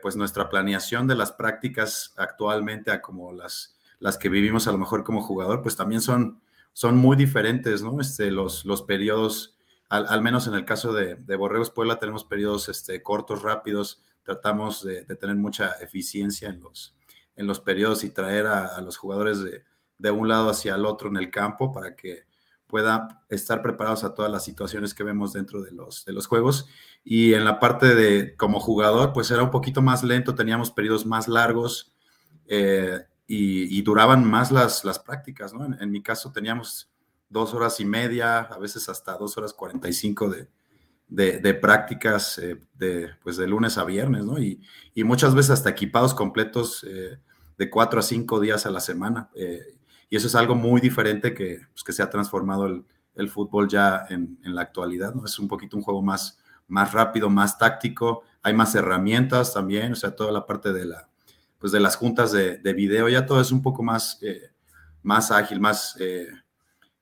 pues 0.00 0.16
nuestra 0.16 0.48
planeación 0.48 1.06
de 1.06 1.14
las 1.14 1.32
prácticas 1.32 2.14
actualmente 2.16 2.98
como 3.02 3.30
las, 3.30 3.74
las 3.98 4.18
que 4.18 4.28
vivimos 4.28 4.66
a 4.68 4.72
lo 4.72 4.78
mejor 4.78 5.04
como 5.04 5.22
jugador, 5.22 5.62
pues 5.62 5.76
también 5.76 6.00
son, 6.00 6.40
son 6.72 6.96
muy 6.96 7.16
diferentes, 7.16 7.82
¿no? 7.82 8.00
Este, 8.00 8.30
los, 8.30 8.64
los 8.64 8.82
periodos, 8.82 9.56
al, 9.94 10.22
menos 10.22 10.46
en 10.46 10.54
el 10.54 10.64
caso 10.64 10.92
de, 10.92 11.16
de 11.16 11.36
Borregos 11.36 11.70
Puebla, 11.70 11.98
tenemos 11.98 12.24
periodos 12.24 12.68
este, 12.68 13.02
cortos, 13.02 13.42
rápidos, 13.42 14.02
tratamos 14.24 14.82
de, 14.82 15.04
tener 15.04 15.36
mucha 15.36 15.72
eficiencia 15.80 16.48
en 16.48 16.60
los, 16.60 16.96
en 17.36 17.46
los 17.46 17.60
periodos 17.60 18.02
y 18.02 18.10
traer 18.10 18.46
a, 18.46 18.80
los 18.80 18.96
jugadores 18.96 19.38
de, 19.44 20.10
un 20.10 20.28
lado 20.28 20.50
hacia 20.50 20.74
el 20.74 20.84
otro 20.84 21.08
en 21.08 21.16
el 21.16 21.30
campo 21.30 21.72
para 21.72 21.94
que 21.94 22.24
pueda 22.66 23.24
estar 23.28 23.62
preparados 23.62 24.04
a 24.04 24.14
todas 24.14 24.30
las 24.30 24.44
situaciones 24.44 24.92
que 24.92 25.04
vemos 25.04 25.32
dentro 25.32 25.62
de 25.62 25.70
los, 25.70 26.04
de 26.04 26.12
los 26.12 26.26
juegos. 26.26 26.66
Y 27.04 27.34
en 27.34 27.44
la 27.44 27.60
parte 27.60 27.94
de 27.94 28.36
como 28.36 28.58
jugador, 28.60 29.12
pues 29.12 29.30
era 29.30 29.42
un 29.42 29.50
poquito 29.50 29.80
más 29.80 30.02
lento, 30.02 30.34
teníamos 30.34 30.70
periodos 30.70 31.06
más 31.06 31.28
largos 31.28 31.94
eh, 32.46 33.00
y, 33.26 33.80
duraban 33.82 34.28
más 34.28 34.50
las, 34.50 34.84
las 34.84 34.98
prácticas. 34.98 35.52
En, 35.80 35.90
mi 35.90 36.02
caso 36.02 36.32
teníamos 36.32 36.90
dos 37.28 37.54
horas 37.54 37.80
y 37.80 37.84
media, 37.84 38.40
a 38.40 38.58
veces 38.58 38.88
hasta 38.88 39.16
dos 39.16 39.36
horas 39.36 39.52
cuarenta 39.52 39.88
y 39.88 39.92
cinco 39.92 40.28
de, 40.28 40.48
de, 41.08 41.54
prácticas 41.54 42.38
eh, 42.38 42.60
de, 42.74 43.10
pues 43.22 43.36
de 43.36 43.46
lunes 43.46 43.78
a 43.78 43.84
viernes, 43.84 44.24
¿no? 44.24 44.38
Y, 44.38 44.60
y 44.94 45.04
muchas 45.04 45.34
veces 45.34 45.50
hasta 45.50 45.70
equipados 45.70 46.14
completos 46.14 46.84
eh, 46.88 47.18
de 47.56 47.70
cuatro 47.70 48.00
a 48.00 48.02
cinco 48.02 48.40
días 48.40 48.66
a 48.66 48.70
la 48.70 48.80
semana. 48.80 49.30
Y 50.10 50.16
eso 50.16 50.26
es 50.26 50.34
algo 50.34 50.54
muy 50.54 50.80
diferente 50.80 51.34
que, 51.34 51.60
pues, 51.72 51.82
que 51.82 51.92
se 51.92 52.02
ha 52.02 52.10
transformado 52.10 52.66
el, 52.66 52.84
el 53.16 53.28
fútbol 53.28 53.68
ya 53.68 54.06
en, 54.08 54.38
en, 54.44 54.54
la 54.54 54.62
actualidad, 54.62 55.14
¿no? 55.14 55.24
Es 55.24 55.38
un 55.38 55.48
poquito 55.48 55.76
un 55.76 55.82
juego 55.82 56.02
más, 56.02 56.38
más 56.68 56.92
rápido, 56.92 57.30
más 57.30 57.58
táctico, 57.58 58.22
hay 58.42 58.54
más 58.54 58.74
herramientas 58.74 59.54
también, 59.54 59.92
o 59.92 59.96
sea, 59.96 60.14
toda 60.14 60.32
la 60.32 60.46
parte 60.46 60.72
de, 60.72 60.84
la, 60.84 61.08
pues 61.58 61.72
de 61.72 61.80
las 61.80 61.96
juntas 61.96 62.32
de, 62.32 62.58
de 62.58 62.72
video, 62.72 63.08
ya 63.08 63.26
todo 63.26 63.40
es 63.40 63.52
un 63.52 63.62
poco 63.62 63.82
más, 63.82 64.18
eh, 64.22 64.50
más 65.02 65.30
ágil, 65.30 65.60
más... 65.60 65.96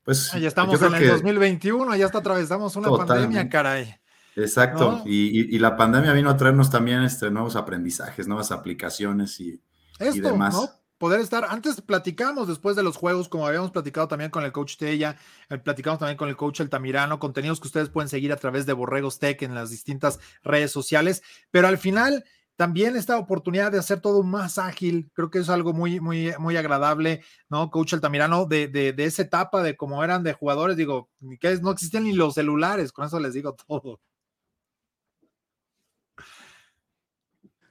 Pues, 0.04 0.34
ah, 0.34 0.38
ya 0.38 0.48
estamos 0.48 0.80
en 0.82 0.94
el 0.94 1.08
2021, 1.08 1.94
ya 1.96 2.06
hasta 2.06 2.18
atravesamos 2.18 2.74
una 2.76 2.90
pandemia, 2.90 3.48
caray. 3.48 3.96
Exacto, 4.34 5.02
y, 5.04 5.54
y, 5.54 5.58
la 5.58 5.76
pandemia 5.76 6.12
vino 6.14 6.30
a 6.30 6.36
traernos 6.38 6.70
también 6.70 7.02
este, 7.02 7.30
nuevos 7.30 7.54
aprendizajes, 7.54 8.26
nuevas 8.26 8.50
aplicaciones 8.50 9.38
y, 9.40 9.60
y 10.00 10.20
demás. 10.20 10.54
¿no? 10.54 10.70
poder 11.02 11.20
estar, 11.20 11.44
antes 11.48 11.80
platicamos 11.80 12.46
después 12.46 12.76
de 12.76 12.84
los 12.84 12.96
juegos, 12.96 13.28
como 13.28 13.44
habíamos 13.44 13.72
platicado 13.72 14.06
también 14.06 14.30
con 14.30 14.44
el 14.44 14.52
coach 14.52 14.76
Tella, 14.76 15.16
eh, 15.50 15.58
platicamos 15.58 15.98
también 15.98 16.16
con 16.16 16.28
el 16.28 16.36
coach 16.36 16.60
Altamirano, 16.60 17.18
contenidos 17.18 17.58
que 17.58 17.66
ustedes 17.66 17.88
pueden 17.88 18.08
seguir 18.08 18.32
a 18.32 18.36
través 18.36 18.66
de 18.66 18.72
Borregos 18.72 19.18
Tech 19.18 19.42
en 19.42 19.52
las 19.52 19.70
distintas 19.70 20.20
redes 20.44 20.70
sociales, 20.70 21.24
pero 21.50 21.66
al 21.66 21.76
final 21.76 22.24
también 22.56 22.96
esta 22.96 23.18
oportunidad 23.18 23.72
de 23.72 23.78
hacer 23.78 24.00
todo 24.00 24.22
más 24.22 24.58
ágil, 24.58 25.10
creo 25.14 25.30
que 25.30 25.38
es 25.38 25.48
algo 25.48 25.72
muy, 25.72 26.00
muy, 26.00 26.32
muy 26.38 26.56
agradable, 26.56 27.24
¿no? 27.48 27.70
Coach 27.70 27.94
Altamirano, 27.94 28.46
de, 28.46 28.68
de, 28.68 28.92
de 28.92 29.04
esa 29.04 29.22
etapa 29.22 29.62
de 29.62 29.76
cómo 29.76 30.02
eran 30.04 30.22
de 30.22 30.32
jugadores, 30.32 30.76
digo, 30.76 31.10
no 31.20 31.70
existían 31.70 32.04
ni 32.04 32.12
los 32.12 32.34
celulares, 32.34 32.92
con 32.92 33.06
eso 33.06 33.18
les 33.18 33.34
digo 33.34 33.54
todo. 33.68 34.00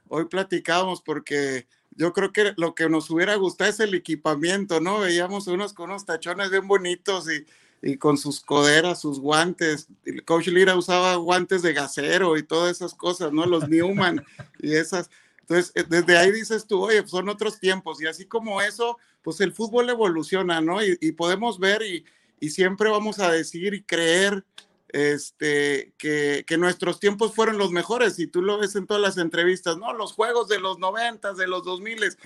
Hoy 0.08 0.26
platicamos 0.26 1.00
porque 1.00 1.66
yo 1.90 2.12
creo 2.12 2.32
que 2.32 2.52
lo 2.56 2.74
que 2.74 2.88
nos 2.88 3.08
hubiera 3.10 3.34
gustado 3.36 3.70
es 3.70 3.80
el 3.80 3.94
equipamiento, 3.94 4.80
¿no? 4.80 5.00
Veíamos 5.00 5.46
unos 5.46 5.72
con 5.72 5.90
unos 5.90 6.04
tachones 6.04 6.50
bien 6.50 6.68
bonitos 6.68 7.30
y, 7.30 7.46
y 7.82 7.96
con 7.96 8.16
sus 8.16 8.40
coderas, 8.40 9.00
sus 9.00 9.18
guantes. 9.18 9.88
El 10.04 10.24
coach 10.24 10.46
Lira 10.46 10.76
usaba 10.76 11.16
guantes 11.16 11.62
de 11.62 11.72
gasero 11.72 12.36
y 12.36 12.44
todas 12.44 12.70
esas 12.70 12.94
cosas, 12.94 13.32
¿no? 13.32 13.44
Los 13.44 13.68
Newman 13.68 14.24
y 14.60 14.74
esas. 14.74 15.10
Entonces, 15.40 15.72
eh, 15.74 15.84
desde 15.88 16.16
ahí 16.16 16.30
dices 16.30 16.66
tú, 16.66 16.84
oye, 16.84 17.06
son 17.06 17.28
otros 17.28 17.58
tiempos. 17.58 18.00
Y 18.00 18.06
así 18.06 18.24
como 18.24 18.62
eso, 18.62 18.98
pues 19.22 19.40
el 19.40 19.52
fútbol 19.52 19.90
evoluciona, 19.90 20.60
¿no? 20.60 20.82
Y, 20.82 20.96
y 21.00 21.12
podemos 21.12 21.58
ver 21.58 21.82
y, 21.82 22.04
y, 22.38 22.50
siempre 22.50 22.88
vamos 22.88 23.18
a 23.18 23.32
decir 23.32 23.74
y 23.74 23.82
creer 23.82 24.44
este, 24.88 25.92
que, 25.98 26.44
que, 26.46 26.58
nuestros 26.58 27.00
tiempos 27.00 27.34
fueron 27.34 27.58
los 27.58 27.72
mejores. 27.72 28.16
Y 28.20 28.28
tú 28.28 28.42
lo 28.42 28.58
ves 28.58 28.76
en 28.76 28.86
todas 28.86 29.02
las 29.02 29.18
entrevistas, 29.18 29.76
¿no? 29.76 29.92
Los 29.92 30.12
juegos 30.12 30.48
de 30.48 30.60
los 30.60 30.78
noventas, 30.78 31.36
de 31.36 31.48
los 31.48 31.64
dos 31.64 31.80
miles. 31.80 32.16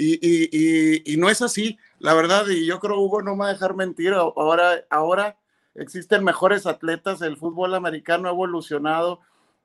Y, 0.00 0.14
y, 0.22 1.12
y, 1.12 1.16
no 1.16 1.28
es 1.28 1.42
así, 1.42 1.76
la 1.98 2.14
verdad, 2.14 2.46
y 2.46 2.64
yo 2.64 2.78
creo 2.78 3.00
Hugo 3.00 3.20
no 3.20 3.34
me 3.34 3.40
va 3.40 3.48
a 3.48 3.52
dejar 3.52 3.74
mentir, 3.74 4.14
ahora, 4.14 4.84
ahora 4.90 5.36
existen 5.74 6.22
mejores 6.22 6.66
atletas, 6.66 7.20
el 7.20 7.36
fútbol 7.36 7.74
americano 7.74 8.28
ha 8.28 8.30
evolucionado, 8.30 9.20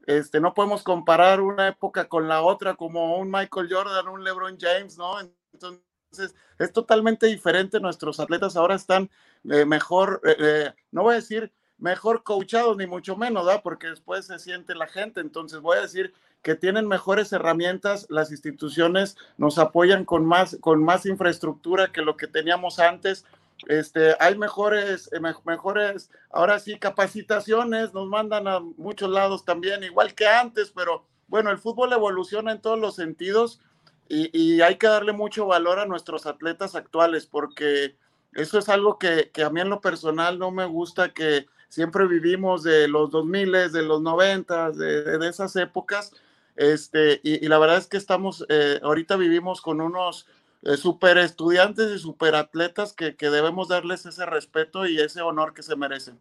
este, 0.08 0.40
no 0.40 0.56
podemos 0.56 0.82
comparar 0.82 1.40
una 1.40 1.68
época 1.68 2.10
con 2.10 2.28
la 2.28 2.42
otra 2.42 2.74
como 2.74 3.18
un 3.18 3.30
Michael 3.30 3.68
Jordan, 3.72 4.08
un 4.08 4.24
LeBron 4.24 4.58
James, 4.60 4.98
¿no? 4.98 5.20
Entonces, 5.54 6.34
es 6.58 6.74
totalmente 6.74 7.28
diferente, 7.28 7.80
nuestros 7.80 8.20
atletas 8.20 8.56
ahora 8.56 8.74
están 8.74 9.12
eh, 9.52 9.66
mejor, 9.66 10.20
eh, 10.24 10.36
eh, 10.40 10.74
no 10.90 11.04
voy 11.04 11.14
a 11.14 11.18
decir 11.18 11.54
mejor 11.78 12.24
coachados, 12.24 12.76
ni 12.76 12.88
mucho 12.88 13.16
menos, 13.16 13.46
¿verdad? 13.46 13.62
Porque 13.64 13.86
después 13.86 14.26
se 14.26 14.40
siente 14.40 14.74
la 14.74 14.88
gente, 14.88 15.22
entonces 15.22 15.60
voy 15.60 15.78
a 15.78 15.82
decir 15.82 16.12
que 16.44 16.56
tienen 16.56 16.88
mejores 16.88 17.32
herramientas, 17.32 18.06
las 18.10 18.30
instituciones 18.30 19.16
nos 19.38 19.58
apoyan 19.58 20.04
con 20.04 20.26
más, 20.26 20.58
con 20.60 20.84
más 20.84 21.06
infraestructura 21.06 21.92
que 21.92 22.02
lo 22.02 22.18
que 22.18 22.28
teníamos 22.28 22.80
antes. 22.80 23.26
Este, 23.70 24.16
hay 24.20 24.38
mejores, 24.38 25.10
eh, 25.14 25.22
mejores, 25.46 26.12
ahora 26.30 26.60
sí, 26.60 26.78
capacitaciones, 26.78 27.94
nos 27.94 28.08
mandan 28.10 28.50
a 28.50 28.60
muchos 28.60 29.10
lados 29.10 29.46
también, 29.46 29.84
igual 29.84 30.14
que 30.14 30.28
antes, 30.28 30.72
pero 30.76 31.06
bueno, 31.30 31.50
el 31.50 31.58
fútbol 31.58 31.94
evoluciona 31.94 32.52
en 32.52 32.62
todos 32.62 32.78
los 32.78 32.96
sentidos 32.96 33.62
y, 34.10 34.62
hay 34.62 34.76
que 34.76 34.88
darle 34.88 35.14
mucho 35.14 35.48
valor 35.48 35.80
a 35.80 35.86
nuestros 35.86 36.28
atletas 36.28 36.76
actuales 36.76 37.26
porque 37.26 37.96
eso 38.34 38.60
es 38.60 38.68
algo 38.68 39.00
que, 39.00 39.32
que, 39.34 39.44
a 39.44 39.50
mí 39.50 39.62
en 39.62 39.70
lo 39.70 39.82
personal 39.82 40.38
no 40.38 40.52
me 40.52 40.66
gusta 40.66 41.14
que 41.14 41.48
siempre 41.70 42.06
vivimos 42.06 42.64
de 42.64 42.88
los 42.90 43.10
2000, 43.10 43.72
de 43.72 43.82
los 43.82 44.02
90, 44.02 44.72
de, 44.72 45.18
de 45.18 45.28
esas 45.28 45.56
épocas 45.56 46.12
este, 46.56 47.20
y, 47.24 47.46
y, 47.46 47.48
la 47.50 47.58
verdad 47.60 47.78
es 47.78 47.88
que 47.88 47.98
estamos, 47.98 48.46
eh, 48.50 48.80
ahorita 48.84 49.16
vivimos 49.16 49.62
con 49.62 49.82
unos 49.82 50.28
eh, 50.64 50.78
super 50.78 51.18
estudiantes 51.18 51.92
y 51.92 52.00
super 52.00 52.36
atletas 52.36 52.94
que, 52.94 53.16
que, 53.16 53.30
debemos 53.30 53.68
darles 53.68 54.06
ese 54.06 54.26
respeto 54.26 54.86
y 54.86 55.00
ese 55.00 55.22
honor 55.22 55.54
que 55.54 55.64
se 55.64 55.76
merecen. 55.76 56.20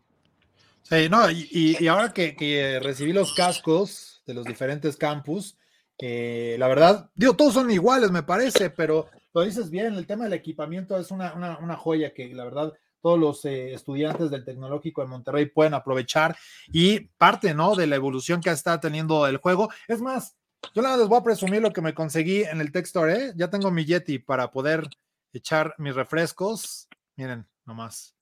Sí, 0.83 1.09
no, 1.09 1.31
y, 1.31 1.77
y 1.79 1.87
ahora 1.87 2.13
que, 2.13 2.35
que, 2.35 2.81
recibí 2.81 3.13
los 3.13 3.35
cascos 3.35 4.23
de 4.27 4.35
los 4.35 4.45
diferentes 4.45 4.97
campus, 4.97 5.57
eh, 5.99 6.57
la 6.59 6.67
verdad, 6.67 7.11
digo, 7.15 7.35
todos 7.35 7.55
son 7.55 7.71
iguales, 7.71 8.11
me 8.11 8.25
parece, 8.25 8.71
pero 8.71 9.09
lo 9.33 9.43
dices 9.43 9.71
bien, 9.71 9.95
el 9.95 10.07
tema 10.07 10.25
del 10.25 10.33
equipamiento 10.33 10.99
es 10.99 11.13
una, 11.13 11.35
una, 11.35 11.59
una 11.59 11.77
joya 11.77 12.13
que 12.13 12.35
la 12.35 12.45
verdad 12.45 12.73
todos 13.03 13.19
los 13.19 13.45
eh, 13.45 13.75
estudiantes 13.75 14.31
del 14.31 14.45
Tecnológico 14.45 15.03
de 15.03 15.09
Monterrey 15.09 15.47
pueden 15.47 15.75
aprovechar 15.75 16.37
y 16.69 17.01
parte, 17.01 17.53
¿no? 17.53 17.75
De 17.75 17.87
la 17.87 17.97
evolución 17.97 18.41
que 18.41 18.51
está 18.51 18.81
teniendo 18.81 19.27
el 19.27 19.39
juego. 19.39 19.71
Es 19.89 20.01
más, 20.01 20.37
yo 20.75 20.81
nada 20.81 20.97
les 20.97 21.09
voy 21.09 21.19
a 21.19 21.25
presumir 21.25 21.61
lo 21.61 21.73
que 21.73 21.83
me 21.83 21.95
conseguí 21.95 22.45
en 22.45 22.61
el 22.61 22.73
Textore, 22.73 23.17
¿eh? 23.17 23.33
Ya 23.37 23.51
tengo 23.51 23.71
mi 23.71 23.85
Yeti 23.85 24.19
para 24.19 24.51
poder 24.51 24.89
echar 25.33 25.75
mis 25.79 25.95
refrescos. 25.95 26.89
Miren, 27.17 27.47
nomás. 27.67 28.15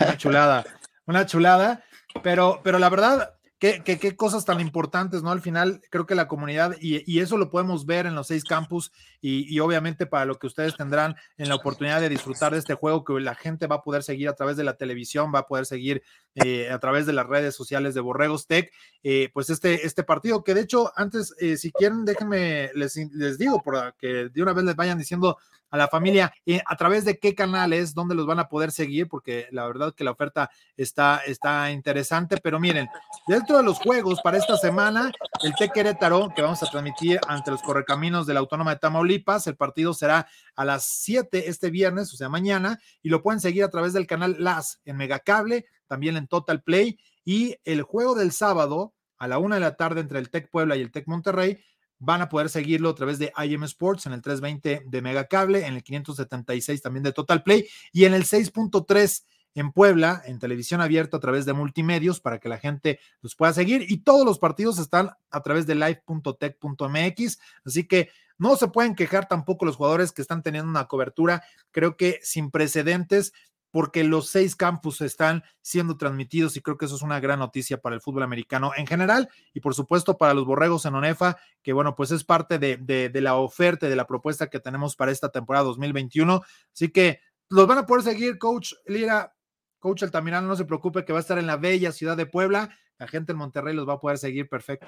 Una 0.00 0.16
chulada, 0.16 0.64
una 1.06 1.26
chulada. 1.26 1.84
Pero, 2.22 2.60
pero 2.64 2.78
la 2.78 2.88
verdad, 2.88 3.37
Qué, 3.58 4.14
cosas 4.16 4.44
tan 4.44 4.60
importantes, 4.60 5.24
¿no? 5.24 5.32
Al 5.32 5.40
final, 5.40 5.80
creo 5.90 6.06
que 6.06 6.14
la 6.14 6.28
comunidad, 6.28 6.76
y, 6.80 7.18
eso 7.18 7.36
lo 7.36 7.50
podemos 7.50 7.86
ver 7.86 8.06
en 8.06 8.14
los 8.14 8.28
seis 8.28 8.44
campus, 8.44 8.92
y, 9.20 9.52
y, 9.52 9.58
obviamente 9.58 10.06
para 10.06 10.26
lo 10.26 10.38
que 10.38 10.46
ustedes 10.46 10.76
tendrán 10.76 11.16
en 11.38 11.48
la 11.48 11.56
oportunidad 11.56 12.00
de 12.00 12.08
disfrutar 12.08 12.52
de 12.52 12.58
este 12.60 12.74
juego, 12.74 13.02
que 13.02 13.14
la 13.14 13.34
gente 13.34 13.66
va 13.66 13.76
a 13.76 13.82
poder 13.82 14.04
seguir 14.04 14.28
a 14.28 14.34
través 14.34 14.56
de 14.56 14.62
la 14.62 14.76
televisión, 14.76 15.32
va 15.34 15.40
a 15.40 15.46
poder 15.48 15.66
seguir 15.66 16.04
eh, 16.36 16.70
a 16.70 16.78
través 16.78 17.04
de 17.06 17.12
las 17.12 17.26
redes 17.26 17.56
sociales 17.56 17.94
de 17.94 18.00
Borregos 18.00 18.46
Tech, 18.46 18.70
eh, 19.02 19.28
pues 19.34 19.50
este, 19.50 19.84
este 19.84 20.04
partido, 20.04 20.44
que 20.44 20.54
de 20.54 20.60
hecho, 20.60 20.92
antes, 20.94 21.34
eh, 21.40 21.56
si 21.56 21.72
quieren, 21.72 22.04
déjenme, 22.04 22.70
les, 22.74 22.94
les 23.12 23.38
digo, 23.38 23.60
para 23.62 23.92
que 23.98 24.28
de 24.28 24.42
una 24.42 24.52
vez 24.52 24.66
les 24.66 24.76
vayan 24.76 24.98
diciendo 24.98 25.36
a 25.70 25.76
la 25.76 25.88
familia 25.88 26.32
eh, 26.46 26.60
a 26.66 26.76
través 26.76 27.04
de 27.04 27.18
qué 27.18 27.34
canales, 27.34 27.94
dónde 27.94 28.14
los 28.14 28.26
van 28.26 28.38
a 28.38 28.48
poder 28.48 28.72
seguir, 28.72 29.08
porque 29.08 29.48
la 29.50 29.66
verdad 29.66 29.94
que 29.94 30.04
la 30.04 30.12
oferta 30.12 30.50
está, 30.76 31.18
está 31.26 31.70
interesante. 31.70 32.38
Pero 32.42 32.58
miren, 32.60 32.88
dentro 33.26 33.56
de 33.56 33.62
los 33.62 33.78
juegos 33.78 34.20
para 34.22 34.38
esta 34.38 34.56
semana, 34.56 35.12
el 35.42 35.54
T 35.54 35.70
Querétaro, 35.70 36.32
que 36.34 36.42
vamos 36.42 36.62
a 36.62 36.70
transmitir 36.70 37.20
ante 37.28 37.50
los 37.50 37.62
correcaminos 37.62 38.26
de 38.26 38.34
la 38.34 38.40
Autónoma 38.40 38.74
de 38.74 38.80
Tamaulipas, 38.80 39.46
el 39.46 39.56
partido 39.56 39.94
será 39.94 40.26
a 40.56 40.64
las 40.64 40.84
7 40.84 41.48
este 41.48 41.70
viernes, 41.70 42.12
o 42.12 42.16
sea, 42.16 42.28
mañana, 42.28 42.78
y 43.02 43.08
lo 43.08 43.22
pueden 43.22 43.40
seguir 43.40 43.64
a 43.64 43.70
través 43.70 43.92
del 43.92 44.06
canal 44.06 44.36
LAS 44.38 44.80
en 44.84 44.96
Megacable, 44.96 45.66
también 45.86 46.16
en 46.16 46.26
Total 46.26 46.62
Play, 46.62 46.98
y 47.24 47.56
el 47.64 47.82
juego 47.82 48.14
del 48.14 48.32
sábado 48.32 48.94
a 49.18 49.28
la 49.28 49.38
una 49.38 49.56
de 49.56 49.60
la 49.60 49.76
tarde 49.76 50.00
entre 50.00 50.18
el 50.18 50.30
Tec 50.30 50.50
Puebla 50.50 50.76
y 50.76 50.80
el 50.80 50.90
Tec 50.90 51.06
Monterrey 51.06 51.58
van 51.98 52.22
a 52.22 52.28
poder 52.28 52.48
seguirlo 52.48 52.90
a 52.90 52.94
través 52.94 53.18
de 53.18 53.32
IM 53.44 53.64
Sports 53.64 54.06
en 54.06 54.12
el 54.12 54.22
320 54.22 54.84
de 54.86 55.02
Megacable, 55.02 55.66
en 55.66 55.74
el 55.74 55.82
576 55.82 56.82
también 56.82 57.02
de 57.02 57.12
Total 57.12 57.42
Play 57.42 57.66
y 57.92 58.04
en 58.04 58.14
el 58.14 58.24
6.3 58.24 59.24
en 59.54 59.72
Puebla, 59.72 60.22
en 60.24 60.38
televisión 60.38 60.80
abierta 60.80 61.16
a 61.16 61.20
través 61.20 61.44
de 61.44 61.52
multimedios 61.52 62.20
para 62.20 62.38
que 62.38 62.48
la 62.48 62.58
gente 62.58 63.00
los 63.22 63.34
pueda 63.34 63.52
seguir. 63.52 63.90
Y 63.90 63.98
todos 63.98 64.24
los 64.24 64.38
partidos 64.38 64.78
están 64.78 65.10
a 65.30 65.42
través 65.42 65.66
de 65.66 65.74
live.tech.mx, 65.74 67.38
así 67.64 67.88
que 67.88 68.10
no 68.38 68.56
se 68.56 68.68
pueden 68.68 68.94
quejar 68.94 69.26
tampoco 69.26 69.64
los 69.64 69.76
jugadores 69.76 70.12
que 70.12 70.22
están 70.22 70.42
teniendo 70.42 70.70
una 70.70 70.86
cobertura, 70.86 71.42
creo 71.72 71.96
que 71.96 72.20
sin 72.22 72.52
precedentes, 72.52 73.32
porque 73.70 74.04
los 74.04 74.28
seis 74.28 74.56
campus 74.56 75.00
están 75.00 75.44
siendo 75.60 75.96
transmitidos 75.96 76.56
y 76.56 76.62
creo 76.62 76.78
que 76.78 76.86
eso 76.86 76.96
es 76.96 77.02
una 77.02 77.20
gran 77.20 77.38
noticia 77.38 77.80
para 77.80 77.94
el 77.94 78.00
fútbol 78.00 78.22
americano 78.22 78.72
en 78.76 78.86
general 78.86 79.28
y 79.52 79.60
por 79.60 79.74
supuesto 79.74 80.16
para 80.16 80.34
los 80.34 80.46
borregos 80.46 80.84
en 80.86 80.94
ONEFA, 80.94 81.36
que 81.62 81.72
bueno, 81.72 81.94
pues 81.94 82.10
es 82.10 82.24
parte 82.24 82.58
de, 82.58 82.76
de, 82.76 83.08
de 83.08 83.20
la 83.20 83.34
oferta, 83.34 83.88
de 83.88 83.96
la 83.96 84.06
propuesta 84.06 84.48
que 84.48 84.60
tenemos 84.60 84.96
para 84.96 85.12
esta 85.12 85.30
temporada 85.30 85.64
2021. 85.66 86.42
Así 86.72 86.88
que 86.90 87.20
los 87.48 87.66
van 87.66 87.78
a 87.78 87.86
poder 87.86 88.04
seguir, 88.04 88.38
coach 88.38 88.74
Lira, 88.86 89.34
coach 89.78 90.02
Altamirano, 90.02 90.48
no 90.48 90.56
se 90.56 90.64
preocupe 90.64 91.04
que 91.04 91.12
va 91.12 91.18
a 91.18 91.22
estar 91.22 91.38
en 91.38 91.46
la 91.46 91.56
bella 91.56 91.92
ciudad 91.92 92.16
de 92.16 92.26
Puebla. 92.26 92.70
La 92.98 93.06
gente 93.06 93.32
en 93.32 93.38
Monterrey 93.38 93.74
los 93.74 93.88
va 93.88 93.94
a 93.94 94.00
poder 94.00 94.18
seguir 94.18 94.48
perfecto. 94.48 94.86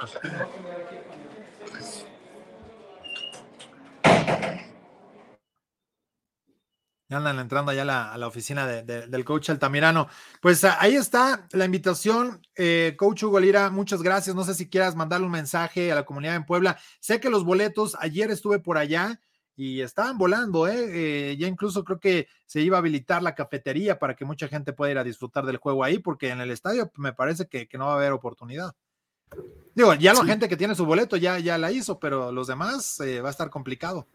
Ya 7.11 7.17
andan 7.17 7.41
entrando 7.41 7.73
allá 7.73 7.83
a 7.83 7.85
la, 7.85 8.13
a 8.13 8.19
la 8.19 8.29
oficina 8.29 8.69
de, 8.69 8.85
de, 8.85 9.09
del 9.09 9.25
coach 9.25 9.51
Altamirano. 9.51 10.07
Pues 10.41 10.63
ahí 10.63 10.95
está 10.95 11.49
la 11.51 11.65
invitación. 11.65 12.41
Eh, 12.55 12.95
coach 12.97 13.25
Hugo 13.25 13.41
Lira, 13.41 13.69
muchas 13.69 14.01
gracias. 14.01 14.37
No 14.37 14.45
sé 14.45 14.55
si 14.55 14.71
quieras 14.71 14.95
mandarle 14.95 15.27
un 15.27 15.33
mensaje 15.33 15.91
a 15.91 15.97
la 15.97 16.05
comunidad 16.05 16.37
en 16.37 16.47
Puebla. 16.47 16.79
Sé 17.01 17.19
que 17.19 17.29
los 17.29 17.45
boletos, 17.45 17.97
ayer 17.99 18.31
estuve 18.31 18.61
por 18.61 18.79
allá 18.79 19.21
y 19.57 19.81
estaban 19.81 20.19
volando, 20.19 20.69
¿eh? 20.69 21.33
¿eh? 21.33 21.37
ya 21.37 21.49
incluso 21.49 21.85
creo 21.85 21.99
que 21.99 22.29
se 22.47 22.61
iba 22.61 22.77
a 22.77 22.81
habilitar 22.81 23.23
la 23.25 23.35
cafetería 23.35 23.99
para 23.99 24.15
que 24.15 24.25
mucha 24.25 24.47
gente 24.47 24.73
pueda 24.73 24.93
ir 24.93 24.99
a 24.99 25.05
disfrutar 25.05 25.45
del 25.45 25.57
juego 25.59 25.83
ahí, 25.83 25.99
porque 25.99 26.29
en 26.29 26.41
el 26.41 26.53
estadio 26.53 26.91
me 26.97 27.13
parece 27.13 27.47
que, 27.47 27.69
que 27.69 27.77
no 27.77 27.87
va 27.87 27.93
a 27.93 27.97
haber 27.97 28.13
oportunidad. 28.13 28.73
Digo, 29.75 29.95
ya 29.95 30.15
la 30.15 30.25
gente 30.25 30.49
que 30.49 30.57
tiene 30.57 30.75
su 30.75 30.87
boleto 30.87 31.17
ya, 31.17 31.39
ya 31.39 31.59
la 31.59 31.71
hizo, 31.73 31.99
pero 31.99 32.33
los 32.33 32.47
demás 32.47 33.01
eh, 33.01 33.21
va 33.21 33.29
a 33.29 33.33
estar 33.33 33.51
complicado. 33.51 34.07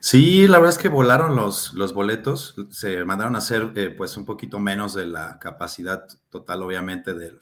Sí, 0.00 0.46
la 0.46 0.58
verdad 0.58 0.76
es 0.76 0.82
que 0.82 0.88
volaron 0.88 1.36
los, 1.36 1.74
los 1.74 1.94
boletos, 1.94 2.54
se 2.70 3.04
mandaron 3.04 3.34
a 3.34 3.38
hacer 3.38 3.72
eh, 3.74 3.90
pues 3.90 4.16
un 4.16 4.24
poquito 4.24 4.58
menos 4.58 4.94
de 4.94 5.06
la 5.06 5.38
capacidad 5.38 6.06
total, 6.30 6.62
obviamente, 6.62 7.14
del, 7.14 7.40